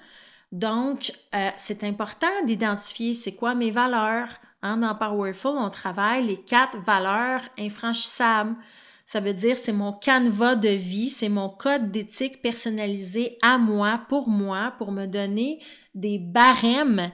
Donc, 0.53 1.13
euh, 1.35 1.51
c'est 1.57 1.83
important 1.83 2.45
d'identifier 2.45 3.15
c'est 3.15 3.33
quoi 3.33 3.55
mes 3.55 3.71
valeurs. 3.71 4.29
Hein, 4.63 4.79
dans 4.79 4.95
Powerful, 4.95 5.57
on 5.59 5.69
travaille 5.69 6.27
les 6.27 6.41
quatre 6.41 6.79
valeurs 6.79 7.43
infranchissables. 7.59 8.57
Ça 9.05 9.21
veut 9.21 9.35
dire 9.35 9.59
c'est 9.59 9.73
mon 9.73 9.93
canevas 9.93 10.55
de 10.55 10.71
vie, 10.71 11.11
c'est 11.11 11.29
mon 11.29 11.51
code 11.51 11.91
d'éthique 11.91 12.41
personnalisé 12.41 13.37
à 13.43 13.59
moi, 13.59 14.01
pour 14.09 14.29
moi, 14.29 14.73
pour 14.79 14.93
me 14.93 15.07
donner 15.07 15.61
des 15.95 16.19
barèmes 16.19 17.11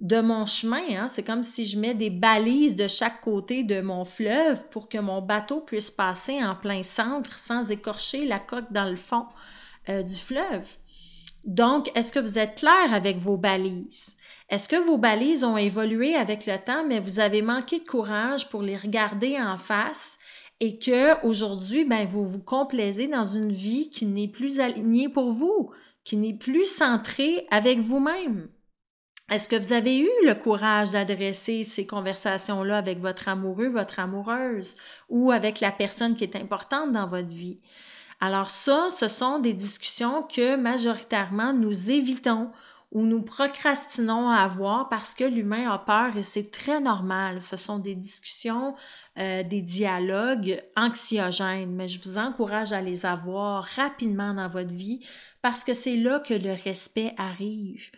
de 0.00 0.20
mon 0.20 0.46
chemin. 0.46 0.82
Hein. 0.90 1.08
C'est 1.08 1.22
comme 1.22 1.42
si 1.42 1.66
je 1.66 1.78
mets 1.78 1.94
des 1.94 2.10
balises 2.10 2.74
de 2.74 2.88
chaque 2.88 3.20
côté 3.20 3.62
de 3.62 3.80
mon 3.80 4.04
fleuve 4.04 4.66
pour 4.70 4.88
que 4.88 4.98
mon 4.98 5.20
bateau 5.20 5.60
puisse 5.60 5.90
passer 5.90 6.42
en 6.42 6.56
plein 6.56 6.82
centre 6.82 7.38
sans 7.38 7.70
écorcher 7.70 8.24
la 8.24 8.38
coque 8.38 8.72
dans 8.72 8.88
le 8.88 8.96
fond 8.96 9.26
euh, 9.88 10.02
du 10.02 10.16
fleuve. 10.16 10.76
Donc, 11.44 11.90
est-ce 11.94 12.12
que 12.12 12.18
vous 12.18 12.38
êtes 12.38 12.56
clair 12.56 12.92
avec 12.92 13.18
vos 13.18 13.36
balises? 13.36 14.16
Est-ce 14.48 14.68
que 14.68 14.76
vos 14.76 14.98
balises 14.98 15.44
ont 15.44 15.56
évolué 15.56 16.14
avec 16.14 16.44
le 16.44 16.58
temps, 16.58 16.84
mais 16.86 17.00
vous 17.00 17.18
avez 17.18 17.40
manqué 17.40 17.78
de 17.78 17.84
courage 17.84 18.48
pour 18.48 18.62
les 18.62 18.76
regarder 18.76 19.40
en 19.40 19.56
face 19.56 20.18
et 20.60 20.78
que 20.78 21.24
aujourd'hui, 21.26 21.84
ben, 21.84 22.06
vous 22.06 22.26
vous 22.26 22.42
complaisez 22.42 23.06
dans 23.06 23.24
une 23.24 23.52
vie 23.52 23.88
qui 23.88 24.04
n'est 24.04 24.28
plus 24.28 24.60
alignée 24.60 25.08
pour 25.08 25.30
vous, 25.30 25.70
qui 26.04 26.16
n'est 26.16 26.34
plus 26.34 26.66
centrée 26.66 27.46
avec 27.50 27.78
vous-même? 27.78 28.48
Est-ce 29.30 29.48
que 29.48 29.54
vous 29.54 29.72
avez 29.72 30.00
eu 30.00 30.10
le 30.26 30.34
courage 30.34 30.90
d'adresser 30.90 31.62
ces 31.62 31.86
conversations-là 31.86 32.76
avec 32.76 32.98
votre 32.98 33.28
amoureux, 33.28 33.68
votre 33.68 34.00
amoureuse 34.00 34.74
ou 35.08 35.30
avec 35.30 35.60
la 35.60 35.70
personne 35.70 36.16
qui 36.16 36.24
est 36.24 36.34
importante 36.34 36.92
dans 36.92 37.06
votre 37.06 37.28
vie? 37.28 37.60
Alors 38.20 38.50
ça, 38.50 38.88
ce 38.90 39.06
sont 39.06 39.38
des 39.38 39.52
discussions 39.52 40.24
que 40.24 40.56
majoritairement 40.56 41.52
nous 41.52 41.92
évitons 41.92 42.50
ou 42.90 43.02
nous 43.06 43.22
procrastinons 43.22 44.28
à 44.28 44.38
avoir 44.38 44.88
parce 44.88 45.14
que 45.14 45.22
l'humain 45.22 45.70
a 45.70 45.78
peur 45.78 46.16
et 46.16 46.24
c'est 46.24 46.50
très 46.50 46.80
normal. 46.80 47.40
Ce 47.40 47.56
sont 47.56 47.78
des 47.78 47.94
discussions, 47.94 48.74
euh, 49.16 49.44
des 49.44 49.62
dialogues 49.62 50.60
anxiogènes, 50.76 51.72
mais 51.72 51.86
je 51.86 52.00
vous 52.02 52.18
encourage 52.18 52.72
à 52.72 52.80
les 52.80 53.06
avoir 53.06 53.62
rapidement 53.76 54.34
dans 54.34 54.48
votre 54.48 54.72
vie 54.72 55.06
parce 55.40 55.62
que 55.62 55.72
c'est 55.72 55.96
là 55.96 56.18
que 56.18 56.34
le 56.34 56.52
respect 56.64 57.14
arrive. 57.16 57.90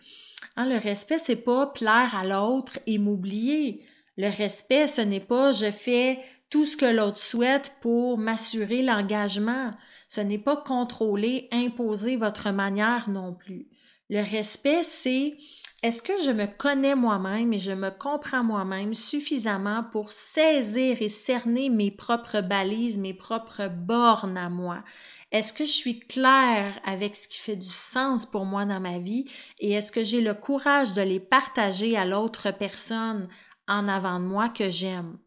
Hein, 0.55 0.67
le 0.67 0.77
respect, 0.77 1.17
c'est 1.17 1.35
pas 1.35 1.67
plaire 1.67 2.15
à 2.15 2.25
l'autre 2.25 2.79
et 2.85 2.97
m'oublier. 2.97 3.85
Le 4.17 4.29
respect, 4.29 4.85
ce 4.85 5.01
n'est 5.01 5.19
pas 5.19 5.51
je 5.51 5.71
fais 5.71 6.19
tout 6.49 6.65
ce 6.65 6.77
que 6.77 6.85
l'autre 6.85 7.17
souhaite 7.17 7.73
pour 7.81 8.19
m'assurer 8.19 8.83
l'engagement. 8.83 9.71
Ce 10.07 10.21
n'est 10.21 10.37
pas 10.37 10.57
contrôler, 10.57 11.47
imposer 11.51 12.17
votre 12.17 12.51
manière 12.51 13.09
non 13.09 13.33
plus. 13.33 13.67
Le 14.13 14.21
respect, 14.21 14.83
c'est 14.83 15.37
est-ce 15.81 16.03
que 16.03 16.13
je 16.23 16.29
me 16.29 16.45
connais 16.45 16.93
moi-même 16.93 17.51
et 17.51 17.57
je 17.57 17.71
me 17.71 17.89
comprends 17.89 18.43
moi-même 18.43 18.93
suffisamment 18.93 19.83
pour 19.91 20.11
saisir 20.11 21.01
et 21.01 21.09
cerner 21.09 21.71
mes 21.71 21.89
propres 21.89 22.41
balises, 22.41 22.99
mes 22.99 23.15
propres 23.15 23.69
bornes 23.69 24.37
à 24.37 24.49
moi? 24.49 24.83
Est-ce 25.31 25.51
que 25.51 25.65
je 25.65 25.71
suis 25.71 25.97
claire 25.97 26.79
avec 26.85 27.15
ce 27.15 27.27
qui 27.27 27.39
fait 27.39 27.55
du 27.55 27.65
sens 27.65 28.27
pour 28.27 28.45
moi 28.45 28.65
dans 28.65 28.79
ma 28.79 28.99
vie 28.99 29.25
et 29.57 29.71
est-ce 29.71 29.91
que 29.91 30.03
j'ai 30.03 30.21
le 30.21 30.35
courage 30.35 30.93
de 30.93 31.01
les 31.01 31.19
partager 31.19 31.97
à 31.97 32.05
l'autre 32.05 32.51
personne 32.51 33.27
en 33.67 33.87
avant 33.87 34.19
de 34.19 34.25
moi 34.25 34.47
que 34.47 34.69
j'aime? 34.69 35.17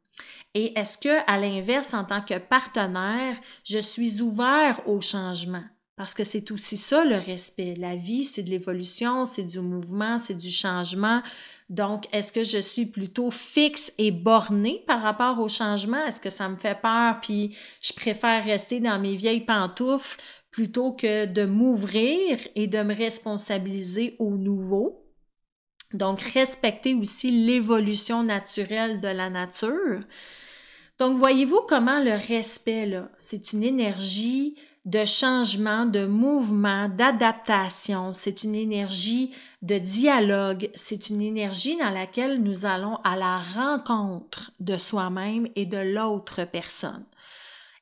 Et 0.54 0.78
est-ce 0.78 0.96
que, 0.96 1.28
à 1.28 1.40
l'inverse, 1.40 1.92
en 1.92 2.04
tant 2.04 2.22
que 2.22 2.38
partenaire, 2.38 3.36
je 3.64 3.80
suis 3.80 4.22
ouvert 4.22 4.80
au 4.88 5.00
changement? 5.00 5.64
Parce 5.96 6.12
que 6.12 6.24
c'est 6.24 6.50
aussi 6.50 6.76
ça 6.76 7.04
le 7.06 7.16
respect. 7.16 7.74
La 7.78 7.96
vie, 7.96 8.24
c'est 8.24 8.42
de 8.42 8.50
l'évolution, 8.50 9.24
c'est 9.24 9.44
du 9.44 9.60
mouvement, 9.60 10.18
c'est 10.18 10.36
du 10.36 10.50
changement. 10.50 11.22
Donc, 11.70 12.04
est-ce 12.12 12.32
que 12.32 12.42
je 12.42 12.58
suis 12.58 12.84
plutôt 12.84 13.30
fixe 13.30 13.90
et 13.96 14.10
bornée 14.10 14.84
par 14.86 15.00
rapport 15.00 15.40
au 15.40 15.48
changement? 15.48 16.04
Est-ce 16.04 16.20
que 16.20 16.28
ça 16.28 16.50
me 16.50 16.56
fait 16.56 16.78
peur 16.80 17.18
puis 17.22 17.56
je 17.80 17.94
préfère 17.94 18.44
rester 18.44 18.78
dans 18.78 19.00
mes 19.00 19.16
vieilles 19.16 19.46
pantoufles 19.46 20.20
plutôt 20.50 20.92
que 20.92 21.24
de 21.24 21.46
m'ouvrir 21.46 22.38
et 22.54 22.66
de 22.66 22.82
me 22.82 22.94
responsabiliser 22.94 24.16
au 24.18 24.36
nouveau? 24.36 25.02
Donc, 25.94 26.20
respecter 26.20 26.94
aussi 26.94 27.30
l'évolution 27.30 28.22
naturelle 28.22 29.00
de 29.00 29.08
la 29.08 29.30
nature. 29.30 30.00
Donc, 30.98 31.16
voyez-vous 31.16 31.60
comment 31.68 32.00
le 32.00 32.12
respect, 32.12 32.86
là, 32.86 33.10
c'est 33.16 33.52
une 33.52 33.62
énergie 33.62 34.56
de 34.86 35.04
changement, 35.04 35.84
de 35.84 36.06
mouvement, 36.06 36.88
d'adaptation. 36.88 38.12
C'est 38.14 38.44
une 38.44 38.54
énergie 38.54 39.34
de 39.62 39.78
dialogue. 39.78 40.70
C'est 40.76 41.10
une 41.10 41.20
énergie 41.20 41.76
dans 41.76 41.90
laquelle 41.90 42.40
nous 42.40 42.64
allons 42.64 42.96
à 43.02 43.16
la 43.16 43.38
rencontre 43.38 44.52
de 44.60 44.76
soi-même 44.76 45.48
et 45.56 45.66
de 45.66 45.78
l'autre 45.78 46.44
personne. 46.44 47.04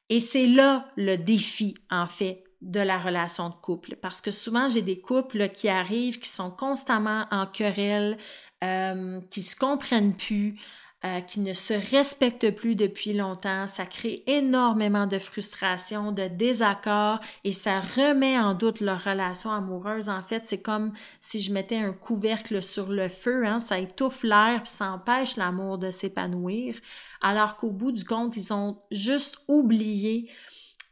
Et 0.09 0.19
c'est 0.19 0.47
là 0.47 0.87
le 0.97 1.17
défi, 1.17 1.77
en 1.91 2.07
fait, 2.07 2.45
de 2.63 2.81
la 2.81 2.99
relation 2.99 3.51
de 3.51 3.55
couple. 3.55 3.97
Parce 3.97 4.23
que 4.23 4.31
souvent, 4.31 4.69
j'ai 4.69 4.83
des 4.83 5.01
couples 5.01 5.51
qui 5.51 5.69
arrivent, 5.69 6.19
qui 6.19 6.31
sont 6.31 6.51
constamment 6.51 7.27
en 7.31 7.47
querelle, 7.47 8.17
euh, 8.63 9.21
qui 9.31 9.43
se 9.43 9.57
comprennent 9.57 10.17
plus, 10.17 10.57
euh, 11.05 11.21
qui 11.21 11.41
ne 11.41 11.53
se 11.53 11.75
respectent 11.91 12.51
plus 12.55 12.75
depuis 12.75 13.13
longtemps. 13.13 13.67
Ça 13.67 13.87
crée 13.87 14.23
énormément 14.27 15.07
de 15.07 15.19
frustration, 15.19 16.13
de 16.13 16.29
désaccord 16.29 17.21
et 17.45 17.53
ça 17.53 17.81
remet 17.81 18.39
en 18.39 18.55
doute 18.55 18.81
leur 18.81 19.05
relation 19.05 19.51
amoureuse. 19.51 20.09
En 20.09 20.23
fait, 20.23 20.43
c'est 20.47 20.63
comme 20.63 20.93
si 21.21 21.41
je 21.41 21.53
mettais 21.53 21.77
un 21.77 21.93
couvercle 21.93 22.63
sur 22.63 22.89
le 22.89 23.09
feu, 23.09 23.47
hein, 23.47 23.59
ça 23.59 23.79
étouffe 23.79 24.23
l'air 24.23 24.63
ça 24.65 24.93
empêche 24.93 25.37
l'amour 25.37 25.79
de 25.79 25.91
s'épanouir. 25.91 26.77
Alors 27.21 27.57
qu'au 27.57 27.71
bout 27.71 27.93
du 27.93 28.05
compte, 28.05 28.37
ils 28.37 28.53
ont 28.53 28.79
juste 28.91 29.39
oublié 29.49 30.31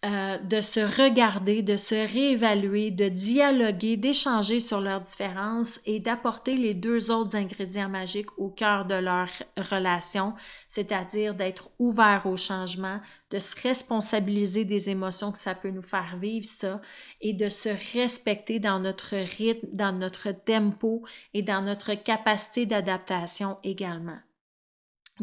euh, 0.04 0.36
de 0.38 0.60
se 0.60 0.80
regarder, 0.80 1.62
de 1.62 1.76
se 1.76 1.94
réévaluer, 1.94 2.90
de 2.90 3.08
dialoguer, 3.08 3.96
d'échanger 3.96 4.58
sur 4.58 4.80
leurs 4.80 5.02
différences 5.02 5.78
et 5.86 6.00
d'apporter 6.00 6.56
les 6.56 6.74
deux 6.74 7.12
autres 7.12 7.36
ingrédients 7.36 7.88
magiques 7.88 8.36
au 8.36 8.48
cœur 8.48 8.84
de 8.84 8.96
leur 8.96 9.28
relation, 9.56 10.34
c'est-à-dire 10.68 11.36
d'être 11.36 11.70
ouvert 11.78 12.22
au 12.26 12.36
changement, 12.36 13.00
de 13.30 13.38
se 13.38 13.54
responsabiliser 13.62 14.64
des 14.64 14.90
émotions 14.90 15.30
que 15.30 15.38
ça 15.38 15.54
peut 15.54 15.70
nous 15.70 15.82
faire 15.82 16.16
vivre, 16.20 16.46
ça, 16.46 16.80
et 17.20 17.32
de 17.32 17.48
se 17.48 17.68
respecter 17.94 18.58
dans 18.58 18.80
notre 18.80 19.14
rythme, 19.14 19.68
dans 19.72 19.92
notre 19.92 20.32
tempo 20.32 21.04
et 21.32 21.42
dans 21.42 21.62
notre 21.62 21.94
capacité 21.94 22.66
d'adaptation 22.66 23.56
également. 23.62 24.18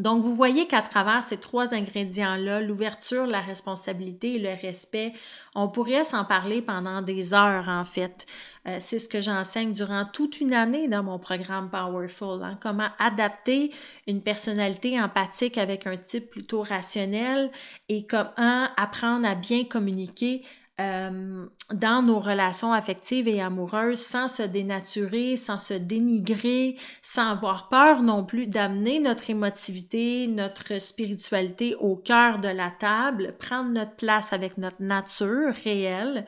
Donc, 0.00 0.22
vous 0.22 0.34
voyez 0.34 0.66
qu'à 0.66 0.80
travers 0.80 1.22
ces 1.22 1.36
trois 1.36 1.74
ingrédients-là, 1.74 2.62
l'ouverture, 2.62 3.26
la 3.26 3.40
responsabilité 3.40 4.36
et 4.36 4.38
le 4.38 4.48
respect, 4.48 5.12
on 5.54 5.68
pourrait 5.68 6.04
s'en 6.04 6.24
parler 6.24 6.62
pendant 6.62 7.02
des 7.02 7.34
heures, 7.34 7.68
en 7.68 7.84
fait. 7.84 8.24
Euh, 8.66 8.78
c'est 8.80 8.98
ce 8.98 9.08
que 9.08 9.20
j'enseigne 9.20 9.72
durant 9.72 10.06
toute 10.10 10.40
une 10.40 10.54
année 10.54 10.88
dans 10.88 11.02
mon 11.02 11.18
programme 11.18 11.68
Powerful. 11.68 12.42
Hein. 12.42 12.58
comment 12.62 12.88
adapter 12.98 13.72
une 14.06 14.22
personnalité 14.22 14.98
empathique 14.98 15.58
avec 15.58 15.86
un 15.86 15.98
type 15.98 16.30
plutôt 16.30 16.62
rationnel 16.62 17.50
et 17.90 18.06
comment 18.06 18.68
apprendre 18.78 19.26
à 19.26 19.34
bien 19.34 19.64
communiquer 19.64 20.42
euh, 20.80 21.46
dans 21.72 22.02
nos 22.02 22.18
relations 22.18 22.72
affectives 22.72 23.28
et 23.28 23.40
amoureuses 23.40 24.00
sans 24.00 24.28
se 24.28 24.42
dénaturer, 24.42 25.36
sans 25.36 25.58
se 25.58 25.74
dénigrer, 25.74 26.76
sans 27.02 27.30
avoir 27.30 27.68
peur 27.68 28.02
non 28.02 28.24
plus 28.24 28.46
d'amener 28.46 28.98
notre 28.98 29.28
émotivité, 29.28 30.26
notre 30.26 30.80
spiritualité 30.80 31.76
au 31.76 31.96
cœur 31.96 32.38
de 32.38 32.48
la 32.48 32.70
table, 32.70 33.34
prendre 33.38 33.70
notre 33.70 33.94
place 33.96 34.32
avec 34.32 34.56
notre 34.56 34.80
nature 34.80 35.52
réelle 35.64 36.24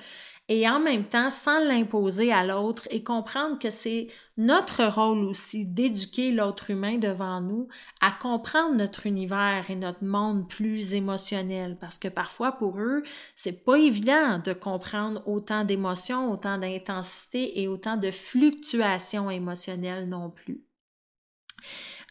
et 0.52 0.68
en 0.68 0.80
même 0.80 1.04
temps 1.04 1.30
sans 1.30 1.60
l'imposer 1.60 2.30
à 2.30 2.44
l'autre 2.44 2.86
et 2.90 3.02
comprendre 3.02 3.58
que 3.58 3.70
c'est 3.70 4.08
notre 4.36 4.84
rôle 4.84 5.24
aussi 5.24 5.64
d'éduquer 5.64 6.30
l'autre 6.30 6.68
humain 6.68 6.98
devant 6.98 7.40
nous 7.40 7.68
à 8.02 8.10
comprendre 8.10 8.74
notre 8.74 9.06
univers 9.06 9.64
et 9.70 9.76
notre 9.76 10.04
monde 10.04 10.46
plus 10.50 10.92
émotionnel 10.92 11.78
parce 11.80 11.98
que 11.98 12.08
parfois 12.08 12.52
pour 12.52 12.78
eux, 12.78 13.02
c'est 13.34 13.64
pas 13.64 13.78
évident 13.78 14.40
de 14.44 14.52
comprendre 14.52 15.22
autant 15.26 15.64
d'émotions, 15.64 16.30
autant 16.30 16.58
d'intensité 16.58 17.62
et 17.62 17.66
autant 17.66 17.96
de 17.96 18.10
fluctuations 18.10 19.30
émotionnelles 19.30 20.06
non 20.06 20.28
plus. 20.28 20.60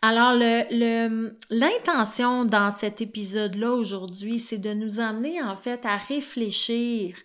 Alors, 0.02 0.34
l'intention 1.52 2.46
dans 2.46 2.72
cet 2.72 3.02
épisode-là 3.02 3.74
aujourd'hui, 3.74 4.40
c'est 4.40 4.58
de 4.58 4.74
nous 4.74 5.00
amener 5.00 5.44
en 5.44 5.56
fait 5.56 5.86
à 5.86 5.98
réfléchir 5.98 7.16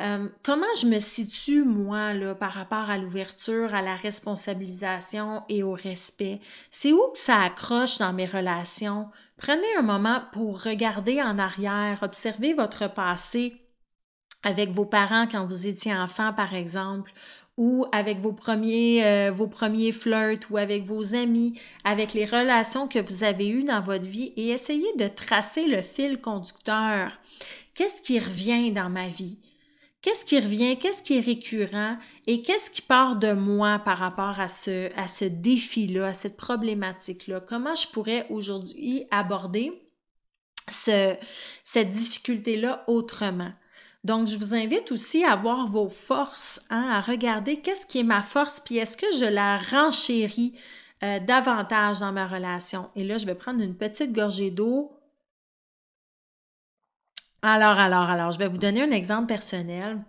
euh, 0.00 0.28
comment 0.42 0.66
je 0.80 0.86
me 0.86 0.98
situe, 0.98 1.62
moi, 1.62 2.14
là, 2.14 2.34
par 2.34 2.52
rapport 2.52 2.88
à 2.90 2.98
l'ouverture, 2.98 3.74
à 3.74 3.82
la 3.82 3.96
responsabilisation 3.96 5.42
et 5.48 5.62
au 5.62 5.72
respect? 5.72 6.40
C'est 6.70 6.92
où 6.92 7.02
que 7.12 7.18
ça 7.18 7.40
accroche 7.40 7.98
dans 7.98 8.12
mes 8.12 8.26
relations? 8.26 9.08
Prenez 9.36 9.76
un 9.78 9.82
moment 9.82 10.22
pour 10.32 10.62
regarder 10.62 11.22
en 11.22 11.38
arrière, 11.38 11.98
observer 12.02 12.54
votre 12.54 12.92
passé 12.92 13.60
avec 14.42 14.70
vos 14.70 14.86
parents 14.86 15.26
quand 15.26 15.44
vous 15.44 15.66
étiez 15.66 15.94
enfant, 15.94 16.32
par 16.32 16.54
exemple, 16.54 17.12
ou 17.56 17.84
avec 17.92 18.20
vos 18.20 18.32
premiers, 18.32 19.04
euh, 19.04 19.30
vos 19.30 19.46
premiers 19.46 19.92
flirts 19.92 20.50
ou 20.50 20.56
avec 20.56 20.84
vos 20.84 21.14
amis, 21.14 21.60
avec 21.84 22.14
les 22.14 22.24
relations 22.24 22.88
que 22.88 22.98
vous 22.98 23.22
avez 23.22 23.48
eues 23.48 23.64
dans 23.64 23.82
votre 23.82 24.06
vie 24.06 24.32
et 24.36 24.48
essayez 24.48 24.94
de 24.96 25.08
tracer 25.08 25.66
le 25.66 25.82
fil 25.82 26.20
conducteur. 26.20 27.12
Qu'est-ce 27.74 28.00
qui 28.00 28.18
revient 28.18 28.72
dans 28.72 28.88
ma 28.88 29.08
vie? 29.08 29.38
Qu'est-ce 30.02 30.24
qui 30.24 30.40
revient? 30.40 30.78
Qu'est-ce 30.78 31.02
qui 31.02 31.18
est 31.18 31.20
récurrent? 31.20 31.98
Et 32.26 32.40
qu'est-ce 32.40 32.70
qui 32.70 32.80
part 32.80 33.16
de 33.16 33.32
moi 33.32 33.78
par 33.80 33.98
rapport 33.98 34.40
à 34.40 34.48
ce, 34.48 34.90
à 34.98 35.06
ce 35.06 35.26
défi-là, 35.26 36.06
à 36.06 36.12
cette 36.14 36.38
problématique-là? 36.38 37.40
Comment 37.40 37.74
je 37.74 37.86
pourrais 37.88 38.26
aujourd'hui 38.30 39.04
aborder 39.10 39.72
ce, 40.70 41.16
cette 41.64 41.90
difficulté-là 41.90 42.84
autrement? 42.86 43.52
Donc, 44.02 44.28
je 44.28 44.38
vous 44.38 44.54
invite 44.54 44.90
aussi 44.92 45.22
à 45.24 45.36
voir 45.36 45.66
vos 45.66 45.90
forces, 45.90 46.62
hein, 46.70 46.88
à 46.90 47.02
regarder 47.02 47.60
qu'est-ce 47.60 47.86
qui 47.86 47.98
est 47.98 48.02
ma 48.02 48.22
force, 48.22 48.60
puis 48.60 48.78
est-ce 48.78 48.96
que 48.96 49.12
je 49.18 49.26
la 49.26 49.58
renchéris 49.58 50.54
euh, 51.02 51.20
davantage 51.20 52.00
dans 52.00 52.12
ma 52.12 52.26
relation? 52.26 52.88
Et 52.96 53.04
là, 53.04 53.18
je 53.18 53.26
vais 53.26 53.34
prendre 53.34 53.60
une 53.60 53.76
petite 53.76 54.12
gorgée 54.12 54.50
d'eau. 54.50 54.92
Alors, 57.42 57.78
alors, 57.78 58.10
alors, 58.10 58.32
je 58.32 58.38
vais 58.38 58.48
vous 58.48 58.58
donner 58.58 58.82
un 58.82 58.90
exemple 58.90 59.26
personnel. 59.26 60.04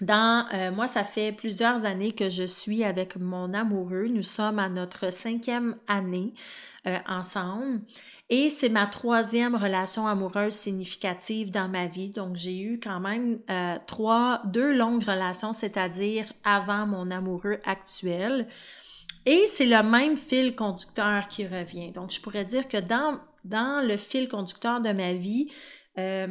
Dans, 0.00 0.46
euh, 0.54 0.70
moi, 0.72 0.86
ça 0.86 1.04
fait 1.04 1.32
plusieurs 1.32 1.84
années 1.84 2.12
que 2.12 2.30
je 2.30 2.44
suis 2.44 2.84
avec 2.84 3.16
mon 3.16 3.52
amoureux. 3.52 4.06
Nous 4.08 4.22
sommes 4.22 4.58
à 4.58 4.70
notre 4.70 5.12
cinquième 5.12 5.76
année 5.86 6.32
euh, 6.86 6.96
ensemble. 7.06 7.82
Et 8.30 8.48
c'est 8.48 8.70
ma 8.70 8.86
troisième 8.86 9.54
relation 9.54 10.06
amoureuse 10.06 10.54
significative 10.54 11.50
dans 11.50 11.68
ma 11.68 11.86
vie. 11.86 12.08
Donc, 12.08 12.36
j'ai 12.36 12.58
eu 12.58 12.80
quand 12.80 13.00
même 13.00 13.40
euh, 13.50 13.76
trois, 13.86 14.40
deux 14.46 14.74
longues 14.74 15.04
relations, 15.04 15.52
c'est-à-dire 15.52 16.32
avant 16.44 16.86
mon 16.86 17.10
amoureux 17.10 17.58
actuel. 17.64 18.48
Et 19.26 19.44
c'est 19.46 19.66
le 19.66 19.82
même 19.82 20.16
fil 20.16 20.56
conducteur 20.56 21.28
qui 21.28 21.46
revient. 21.46 21.92
Donc, 21.92 22.10
je 22.10 22.20
pourrais 22.22 22.46
dire 22.46 22.68
que 22.68 22.78
dans, 22.78 23.20
dans 23.44 23.86
le 23.86 23.98
fil 23.98 24.28
conducteur 24.28 24.80
de 24.80 24.92
ma 24.92 25.12
vie, 25.12 25.50
euh, 25.98 26.28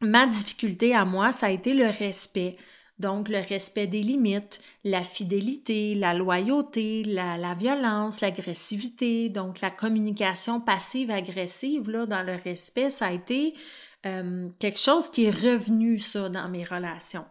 ma 0.00 0.26
difficulté 0.26 0.94
à 0.94 1.04
moi, 1.04 1.32
ça 1.32 1.46
a 1.46 1.50
été 1.50 1.74
le 1.74 1.86
respect. 1.86 2.56
Donc, 2.98 3.28
le 3.28 3.38
respect 3.38 3.86
des 3.86 4.02
limites, 4.02 4.60
la 4.84 5.02
fidélité, 5.02 5.94
la 5.94 6.14
loyauté, 6.14 7.02
la, 7.04 7.54
violence, 7.54 8.20
l'agressivité, 8.20 9.28
donc 9.28 9.60
la 9.60 9.70
communication 9.70 10.60
passive-agressive, 10.60 11.90
là, 11.90 12.06
dans 12.06 12.22
le 12.22 12.34
respect, 12.44 12.90
ça 12.90 13.06
a 13.06 13.12
été 13.12 13.54
euh, 14.06 14.48
quelque 14.58 14.78
chose 14.78 15.10
qui 15.10 15.24
est 15.24 15.30
revenu, 15.30 15.98
ça, 15.98 16.28
dans 16.28 16.48
mes 16.48 16.64
relations. 16.64 17.24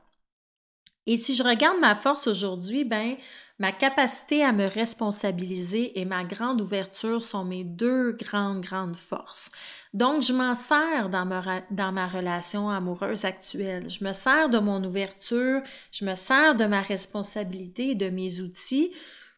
Et 1.07 1.17
si 1.17 1.33
je 1.33 1.43
regarde 1.43 1.79
ma 1.79 1.95
force 1.95 2.27
aujourd'hui, 2.27 2.83
ben, 2.83 3.15
ma 3.57 3.71
capacité 3.71 4.43
à 4.43 4.51
me 4.51 4.67
responsabiliser 4.67 5.99
et 5.99 6.05
ma 6.05 6.23
grande 6.23 6.61
ouverture 6.61 7.21
sont 7.21 7.43
mes 7.43 7.63
deux 7.63 8.11
grandes, 8.13 8.61
grandes 8.61 8.95
forces. 8.95 9.49
Donc, 9.93 10.21
je 10.21 10.31
m'en 10.31 10.53
sers 10.53 11.09
dans 11.09 11.25
ma, 11.25 12.07
relation 12.07 12.69
amoureuse 12.69 13.25
actuelle. 13.25 13.89
Je 13.89 14.03
me 14.03 14.13
sers 14.13 14.49
de 14.49 14.59
mon 14.59 14.83
ouverture, 14.83 15.61
je 15.91 16.05
me 16.05 16.15
sers 16.15 16.55
de 16.55 16.65
ma 16.65 16.81
responsabilité 16.81 17.91
et 17.91 17.95
de 17.95 18.09
mes 18.09 18.39
outils 18.39 18.93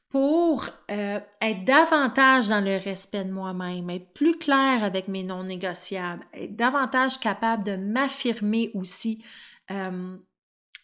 pour 0.10 0.67
euh, 0.91 1.19
être 1.41 1.65
davantage 1.65 2.49
dans 2.49 2.63
le 2.63 2.78
respect 2.78 3.23
de 3.23 3.32
moi-même, 3.32 3.89
être 3.89 4.13
plus 4.13 4.38
clair 4.38 4.84
avec 4.84 5.08
mes 5.08 5.23
non 5.23 5.43
négociables, 5.43 6.23
être 6.34 6.56
davantage 6.56 7.19
capable 7.19 7.63
de 7.63 7.76
m'affirmer 7.78 8.69
aussi 8.76 9.23
euh, 9.71 10.17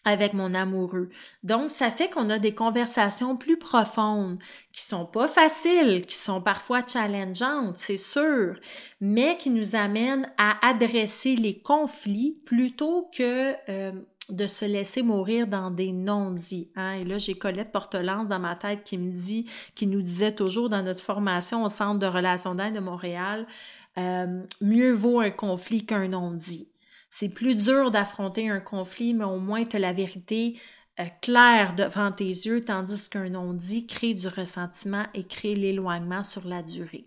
avec 0.06 0.34
mon 0.34 0.54
amoureux. 0.54 1.10
Donc, 1.44 1.70
ça 1.70 1.92
fait 1.92 2.10
qu'on 2.10 2.30
a 2.30 2.40
des 2.40 2.54
conversations 2.54 3.36
plus 3.36 3.58
profondes, 3.58 4.40
qui 4.72 4.82
sont 4.82 5.06
pas 5.06 5.28
faciles, 5.28 6.06
qui 6.06 6.16
sont 6.16 6.42
parfois 6.42 6.82
challengeantes, 6.86 7.78
c'est 7.78 7.98
sûr, 7.98 8.56
mais 9.02 9.38
qui 9.38 9.50
nous 9.50 9.76
amènent 9.76 10.32
à 10.38 10.68
adresser 10.68 11.36
les 11.36 11.60
conflits 11.60 12.38
plutôt 12.46 13.10
que 13.16 13.54
euh, 13.70 13.92
de 14.30 14.48
se 14.48 14.66
laisser 14.66 15.02
mourir 15.02 15.48
dans 15.48 15.72
des 15.72 15.92
non-dits. 15.92 16.70
Hein? 16.76 16.94
Et 16.94 17.04
là, 17.04 17.18
j'ai 17.18 17.36
Colette 17.36 17.72
Portelance 17.72 18.28
dans 18.28 18.40
ma 18.40 18.56
tête 18.56 18.84
qui 18.84 18.98
me 18.98 19.12
dit, 19.12 19.48
qui 19.76 19.88
nous 19.88 20.02
disait 20.02 20.34
toujours 20.34 20.70
dans 20.70 20.84
notre 20.84 21.02
formation 21.02 21.64
au 21.64 21.70
Centre 21.70 22.00
de 22.00 22.06
relations 22.06 22.56
d'aide 22.56 22.76
de 22.76 22.80
Montréal, 22.80 23.48
euh, 23.98 24.44
mieux 24.62 24.94
vaut 24.94 25.20
un 25.20 25.32
conflit 25.32 25.86
qu'un 25.86 26.08
non-dit. 26.08 26.68
C'est 27.10 27.30
plus 27.30 27.56
dur 27.56 27.91
d'affronter 27.91 28.50
un 28.50 28.60
conflit, 28.60 29.13
mais 29.13 29.26
au 29.26 29.39
moins 29.39 29.65
tu 29.65 29.76
as 29.76 29.80
la 29.80 29.93
vérité 29.93 30.60
euh, 31.00 31.06
claire 31.22 31.76
devant 31.76 32.12
tes 32.12 32.26
yeux, 32.26 32.63
tandis 32.63 33.10
qu'un 33.10 33.30
non-dit 33.30 33.88
crée 33.88 34.13
du 34.13 34.28
ressentiment 34.28 35.06
et 35.13 35.26
crée 35.26 35.56
l'éloignement 35.56 36.24
sur 36.24 36.48
la 36.48 36.62
durée. 36.63 37.06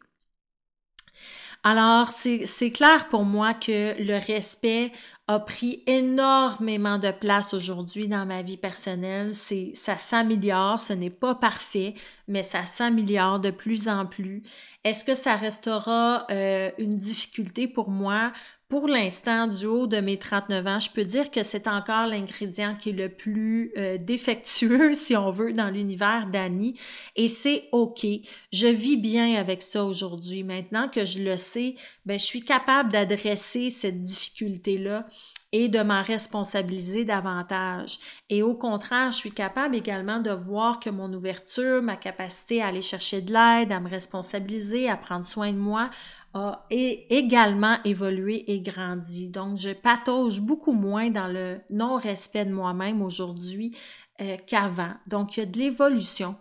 Alors, 1.65 2.11
c'est 2.11 2.71
clair 2.73 3.09
pour 3.09 3.25
moi 3.25 3.55
que 3.55 3.95
le 4.03 4.19
respect 4.19 4.91
a 5.29 5.39
pris 5.39 5.85
énormément 5.87 6.99
de 6.99 7.13
place 7.13 7.55
aujourd'hui 7.55 8.09
dans 8.09 8.27
ma 8.27 8.43
vie 8.43 8.57
personnelle. 8.57 9.33
Ça 9.33 9.97
s'améliore, 9.97 10.81
ce 10.81 10.93
n'est 10.93 11.11
pas 11.11 11.37
parfait, 11.37 11.95
mais 12.27 12.43
ça 12.43 12.67
s'améliore 12.67 13.39
de 13.39 13.51
plus 13.51 13.89
en 13.89 14.07
plus. 14.07 14.43
Est-ce 14.83 15.05
que 15.05 15.15
ça 15.15 15.37
restera 15.37 16.27
euh, 16.33 16.71
une 16.79 16.99
difficulté 16.99 17.69
pour 17.69 17.91
moi? 17.91 18.33
Pour 18.73 18.89
l'instant, 18.89 19.49
du 19.49 19.67
haut 19.67 19.87
de 19.87 19.99
mes 19.99 20.19
39 20.19 20.67
ans, 20.67 20.81
je 20.81 20.89
peux 20.91 21.05
dire 21.05 21.31
que 21.31 21.43
c'est 21.43 21.69
encore 21.69 22.07
l'ingrédient 22.07 22.75
qui 22.75 22.89
est 22.89 22.95
le 22.95 23.11
plus 23.11 23.71
euh, 23.77 23.99
défectueux, 23.99 24.95
si 24.95 25.15
on 25.15 25.31
veut, 25.31 25.53
dans 25.53 25.69
l'univers 25.69 26.27
d'Annie. 26.33 26.79
Et 27.15 27.29
c'est 27.29 27.69
OK. 27.73 28.07
Je 28.51 28.67
vis 28.69 28.97
bien 28.97 29.35
avec 29.35 29.61
ça 29.61 29.85
aujourd'hui. 29.85 30.43
Maintenant 30.43 30.89
que 30.89 31.05
je 31.05 31.21
le 31.21 31.37
sais, 31.37 31.75
ben, 32.07 32.19
je 32.19 32.25
suis 32.25 32.45
capable 32.45 32.91
d'adresser 32.91 33.69
cette 33.69 34.01
difficulté-là 34.01 35.07
et 35.53 35.69
de 35.69 35.81
m'en 35.81 36.03
responsabiliser 36.03 37.05
davantage. 37.05 37.99
Et 38.31 38.43
au 38.43 38.55
contraire, 38.55 39.13
je 39.13 39.19
suis 39.19 39.33
capable 39.33 39.77
également 39.77 40.19
de 40.19 40.31
voir 40.31 40.81
que 40.81 40.89
mon 40.91 41.13
ouverture, 41.13 41.83
ma 41.83 41.97
capacité 41.97 42.63
à 42.63 42.69
aller 42.69 42.83
chercher 42.83 43.21
de 43.21 43.33
l'aide, 43.33 43.71
à 43.71 43.81
me 43.81 43.89
responsabiliser, 43.89 44.89
à 44.89 44.97
prendre 44.97 45.27
soin 45.27 45.53
de 45.53 45.59
moi, 45.59 45.91
a 46.35 46.65
également 46.71 47.77
évolué 47.85 48.51
et 48.51 48.61
grandi. 48.61 49.29
Donc, 49.29 49.59
je 49.59 49.71
patauge 49.71 50.41
beaucoup 50.41 50.73
moins 50.73 51.11
dans 51.11 51.27
le 51.27 51.61
non-respect 51.69 52.47
de 52.47 52.55
moi-même 52.55 53.03
aujourd'hui 53.03 53.77
euh, 54.23 54.37
qu'avant. 54.47 54.95
Donc, 55.07 55.37
il 55.37 55.41
y 55.41 55.43
a 55.43 55.47
de 55.47 55.59
l'évolution. 55.59 56.37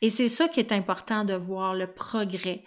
Et 0.00 0.08
c'est 0.08 0.28
ça 0.28 0.48
qui 0.48 0.60
est 0.60 0.72
important 0.72 1.24
de 1.24 1.34
voir, 1.34 1.74
le 1.74 1.86
progrès. 1.86 2.64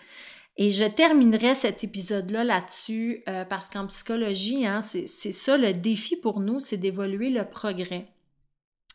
Et 0.57 0.71
je 0.71 0.85
terminerai 0.85 1.53
cet 1.53 1.83
épisode-là 1.83 2.43
là-dessus 2.43 3.23
euh, 3.29 3.45
parce 3.45 3.69
qu'en 3.69 3.85
psychologie, 3.87 4.65
hein, 4.65 4.81
c'est 4.81 5.05
ça 5.05 5.55
le 5.55 5.73
défi 5.73 6.15
pour 6.15 6.39
nous, 6.39 6.59
c'est 6.59 6.77
d'évoluer 6.77 7.29
le 7.29 7.45
progrès. 7.45 8.07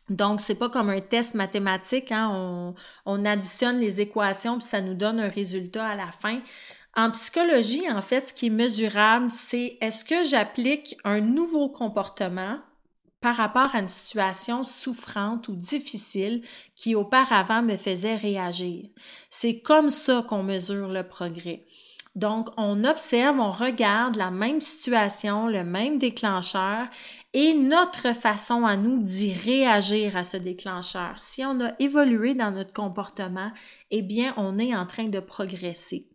Donc, 0.09 0.41
c'est 0.41 0.55
pas 0.55 0.69
comme 0.69 0.89
un 0.89 0.99
test 0.99 1.33
mathématique, 1.33 2.11
hein, 2.11 2.29
on, 2.33 2.75
on 3.05 3.23
additionne 3.23 3.79
les 3.79 4.01
équations 4.01 4.57
puis 4.57 4.67
ça 4.67 4.81
nous 4.81 4.93
donne 4.93 5.21
un 5.21 5.29
résultat 5.29 5.87
à 5.87 5.95
la 5.95 6.11
fin. 6.11 6.41
En 6.95 7.09
psychologie, 7.11 7.89
en 7.89 8.01
fait, 8.01 8.27
ce 8.27 8.33
qui 8.33 8.47
est 8.47 8.51
mesurable, 8.51 9.31
c'est 9.31 9.77
est-ce 9.79 10.03
que 10.03 10.25
j'applique 10.25 10.97
un 11.05 11.21
nouveau 11.21 11.69
comportement 11.69 12.59
par 13.23 13.37
rapport 13.37 13.73
à 13.73 13.79
une 13.79 13.87
situation 13.87 14.65
souffrante 14.65 15.47
ou 15.47 15.55
difficile 15.55 16.43
qui 16.75 16.93
auparavant 16.93 17.61
me 17.61 17.77
faisait 17.77 18.17
réagir. 18.17 18.89
C'est 19.29 19.61
comme 19.61 19.89
ça 19.89 20.25
qu'on 20.27 20.43
mesure 20.43 20.89
le 20.89 21.03
progrès. 21.03 21.63
Donc, 22.15 22.49
on 22.57 22.83
observe, 22.83 23.39
on 23.39 23.51
regarde 23.51 24.17
la 24.17 24.29
même 24.29 24.59
situation, 24.59 25.47
le 25.47 25.63
même 25.63 25.99
déclencheur 25.99 26.87
et 27.33 27.53
notre 27.53 28.13
façon 28.13 28.65
à 28.65 28.75
nous 28.75 29.01
d'y 29.01 29.33
réagir 29.33 30.17
à 30.17 30.25
ce 30.25 30.37
déclencheur. 30.37 31.15
Si 31.17 31.45
on 31.45 31.61
a 31.61 31.71
évolué 31.79 32.33
dans 32.33 32.51
notre 32.51 32.73
comportement, 32.73 33.51
eh 33.89 34.01
bien, 34.01 34.33
on 34.35 34.59
est 34.59 34.75
en 34.75 34.85
train 34.85 35.07
de 35.07 35.19
progresser. 35.21 36.07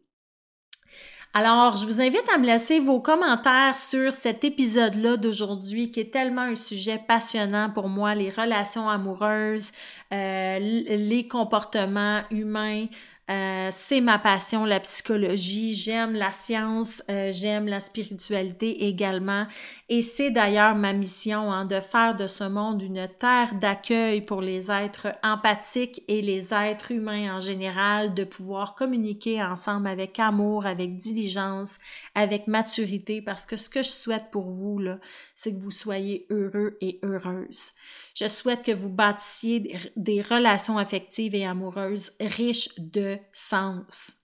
Alors, 1.35 1.77
je 1.77 1.87
vous 1.87 2.01
invite 2.01 2.25
à 2.35 2.39
me 2.39 2.47
laisser 2.47 2.81
vos 2.81 3.01
commentaires 3.01 3.77
sur 3.77 4.13
cet 4.13 4.45
épisode-là 4.45 5.19
d'aujourd'hui 5.19 5.91
qui 5.91 6.01
est 6.01 6.13
tellement 6.13 6.43
un 6.43 6.57
sujet 6.57 7.01
passionnant 7.07 7.71
pour 7.71 7.89
moi, 7.89 8.15
les 8.15 8.31
relations 8.31 8.89
amoureuses, 8.89 9.71
euh, 10.13 10.59
les 10.59 11.29
comportements 11.29 12.23
humains, 12.31 12.87
euh, 13.31 13.69
c'est 13.73 14.01
ma 14.01 14.19
passion, 14.19 14.65
la 14.65 14.81
psychologie. 14.81 15.75
J'aime 15.75 16.15
la 16.15 16.33
science, 16.33 17.03
euh, 17.11 17.31
j'aime 17.31 17.69
la 17.69 17.81
spiritualité 17.81 18.87
également. 18.87 19.47
Et 19.91 20.01
c'est 20.01 20.31
d'ailleurs 20.31 20.75
ma 20.75 20.95
mission 20.95 21.53
hein, 21.53 21.67
de 21.67 21.81
faire 21.81 22.17
de 22.17 22.27
ce 22.27 22.45
monde 22.45 22.83
une 22.83 23.07
terre 23.19 23.55
d'accueil 23.55 24.23
pour 24.23 24.41
les 24.41 24.71
êtres 24.71 25.09
empathiques 25.23 26.03
et 26.09 26.23
les 26.23 26.55
êtres 26.55 26.93
humains 26.93 27.37
en 27.37 27.41
général, 27.41 28.15
de 28.15 28.25
pouvoir 28.25 28.75
communiquer 28.75 29.43
ensemble 29.43 29.89
avec 29.89 30.19
amour, 30.19 30.65
avec 30.65 30.97
diligence, 30.97 31.79
avec 32.15 32.47
maturité, 32.47 33.21
parce 33.21 33.45
que 33.45 33.57
ce 33.57 33.69
que 33.69 33.83
je 33.83 33.91
souhaite 33.91 34.31
pour 34.31 34.51
vous, 34.51 34.79
là, 34.79 34.99
c'est 35.35 35.53
que 35.53 35.61
vous 35.61 35.71
soyez 35.71 36.27
heureux 36.31 36.79
et 36.81 36.99
heureuses. 37.03 37.73
Je 38.19 38.27
souhaite 38.27 38.63
que 38.63 38.73
vous 38.73 38.91
bâtissiez 38.91 39.93
des 39.95 40.23
relations 40.23 40.77
affectives 40.77 41.37
et 41.37 41.47
amoureuses 41.47 42.11
riches 42.19 42.71
de 42.79 43.17
sens. 43.33 44.17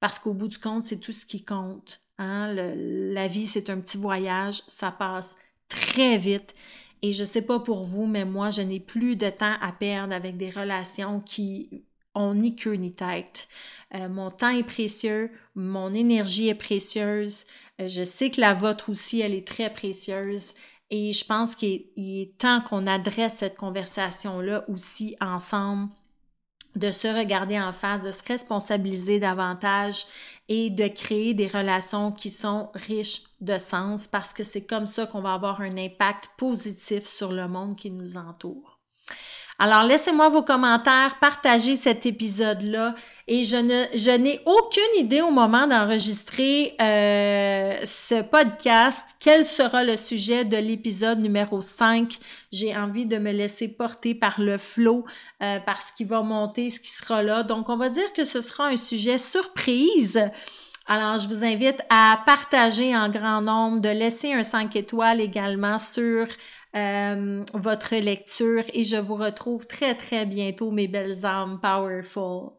Parce 0.00 0.18
qu'au 0.18 0.34
bout 0.34 0.48
du 0.48 0.58
compte, 0.58 0.82
c'est 0.82 0.98
tout 0.98 1.12
ce 1.12 1.26
qui 1.26 1.44
compte. 1.44 2.00
Hein? 2.18 2.54
la 2.54 3.28
vie, 3.28 3.46
c'est 3.46 3.70
un 3.70 3.78
petit 3.80 3.98
voyage, 3.98 4.62
ça 4.66 4.90
passe 4.90 5.36
très 5.68 6.18
vite. 6.18 6.54
Et 7.02 7.12
je 7.12 7.22
ne 7.22 7.28
sais 7.28 7.42
pas 7.42 7.60
pour 7.60 7.84
vous, 7.84 8.06
mais 8.06 8.24
moi, 8.24 8.50
je 8.50 8.62
n'ai 8.62 8.80
plus 8.80 9.14
de 9.14 9.30
temps 9.30 9.56
à 9.60 9.70
perdre 9.70 10.12
avec 10.12 10.36
des 10.36 10.50
relations 10.50 11.20
qui 11.20 11.84
ont 12.16 12.34
ni 12.34 12.56
queue 12.56 12.72
ni 12.72 12.94
tête. 12.94 13.46
Euh, 13.94 14.08
mon 14.08 14.30
temps 14.30 14.48
est 14.48 14.64
précieux, 14.64 15.30
mon 15.54 15.94
énergie 15.94 16.48
est 16.48 16.54
précieuse. 16.54 17.44
Euh, 17.80 17.86
je 17.86 18.02
sais 18.02 18.30
que 18.30 18.40
la 18.40 18.54
vôtre 18.54 18.90
aussi, 18.90 19.20
elle 19.20 19.34
est 19.34 19.46
très 19.46 19.72
précieuse. 19.72 20.52
Et 20.90 21.12
je 21.12 21.24
pense 21.24 21.56
qu'il 21.56 21.86
est, 21.96 22.38
temps 22.38 22.60
qu'on 22.60 22.86
adresse 22.86 23.38
cette 23.38 23.56
conversation-là 23.56 24.64
aussi 24.68 25.16
ensemble, 25.20 25.90
de 26.76 26.92
se 26.92 27.08
regarder 27.08 27.58
en 27.58 27.72
face, 27.72 28.02
de 28.02 28.12
se 28.12 28.22
responsabiliser 28.22 29.18
davantage 29.18 30.06
et 30.48 30.70
de 30.70 30.86
créer 30.88 31.34
des 31.34 31.48
relations 31.48 32.12
qui 32.12 32.30
sont 32.30 32.70
riches 32.74 33.22
de 33.40 33.58
sens 33.58 34.06
parce 34.06 34.32
que 34.32 34.44
c'est 34.44 34.66
comme 34.66 34.86
ça 34.86 35.06
qu'on 35.06 35.22
va 35.22 35.34
avoir 35.34 35.60
un 35.60 35.76
impact 35.78 36.28
positif 36.36 37.06
sur 37.06 37.32
le 37.32 37.48
monde 37.48 37.76
qui 37.76 37.90
nous 37.90 38.16
entoure. 38.16 38.75
Alors, 39.58 39.84
laissez-moi 39.84 40.28
vos 40.28 40.42
commentaires, 40.42 41.16
partagez 41.18 41.76
cet 41.76 42.04
épisode-là. 42.04 42.94
Et 43.26 43.44
je 43.44 43.56
ne, 43.56 43.84
je 43.96 44.10
n'ai 44.10 44.38
aucune 44.44 45.04
idée 45.04 45.22
au 45.22 45.30
moment 45.30 45.66
d'enregistrer 45.66 46.74
euh, 46.78 47.78
ce 47.84 48.20
podcast 48.20 49.02
quel 49.18 49.46
sera 49.46 49.82
le 49.82 49.96
sujet 49.96 50.44
de 50.44 50.58
l'épisode 50.58 51.20
numéro 51.20 51.62
5. 51.62 52.18
J'ai 52.52 52.76
envie 52.76 53.06
de 53.06 53.16
me 53.16 53.32
laisser 53.32 53.68
porter 53.68 54.14
par 54.14 54.38
le 54.42 54.58
flot, 54.58 55.06
euh, 55.42 55.58
par 55.60 55.80
ce 55.80 55.92
qui 55.96 56.04
va 56.04 56.20
monter, 56.20 56.68
ce 56.68 56.78
qui 56.78 56.90
sera 56.90 57.22
là. 57.22 57.42
Donc, 57.42 57.70
on 57.70 57.78
va 57.78 57.88
dire 57.88 58.12
que 58.12 58.24
ce 58.24 58.42
sera 58.42 58.66
un 58.66 58.76
sujet 58.76 59.16
surprise. 59.16 60.20
Alors, 60.86 61.18
je 61.18 61.26
vous 61.28 61.42
invite 61.42 61.80
à 61.90 62.20
partager 62.26 62.94
en 62.94 63.08
grand 63.08 63.40
nombre, 63.40 63.80
de 63.80 63.88
laisser 63.88 64.34
un 64.34 64.44
5 64.44 64.76
étoiles 64.76 65.20
également 65.20 65.78
sur 65.78 66.28
euh, 66.76 67.44
votre 67.54 67.94
lecture 67.96 68.64
et 68.72 68.84
je 68.84 68.96
vous 68.96 69.14
retrouve 69.14 69.66
très 69.66 69.94
très 69.94 70.26
bientôt 70.26 70.70
mes 70.70 70.88
belles 70.88 71.24
âmes 71.24 71.58
powerful. 71.60 72.50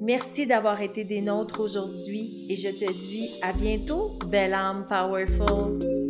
Merci 0.00 0.46
d'avoir 0.46 0.82
été 0.82 1.04
des 1.04 1.20
nôtres 1.20 1.60
aujourd'hui 1.60 2.46
et 2.50 2.56
je 2.56 2.68
te 2.68 2.92
dis 2.92 3.30
à 3.42 3.52
bientôt, 3.52 4.18
belle 4.26 4.54
âme 4.54 4.84
powerful. 4.86 6.05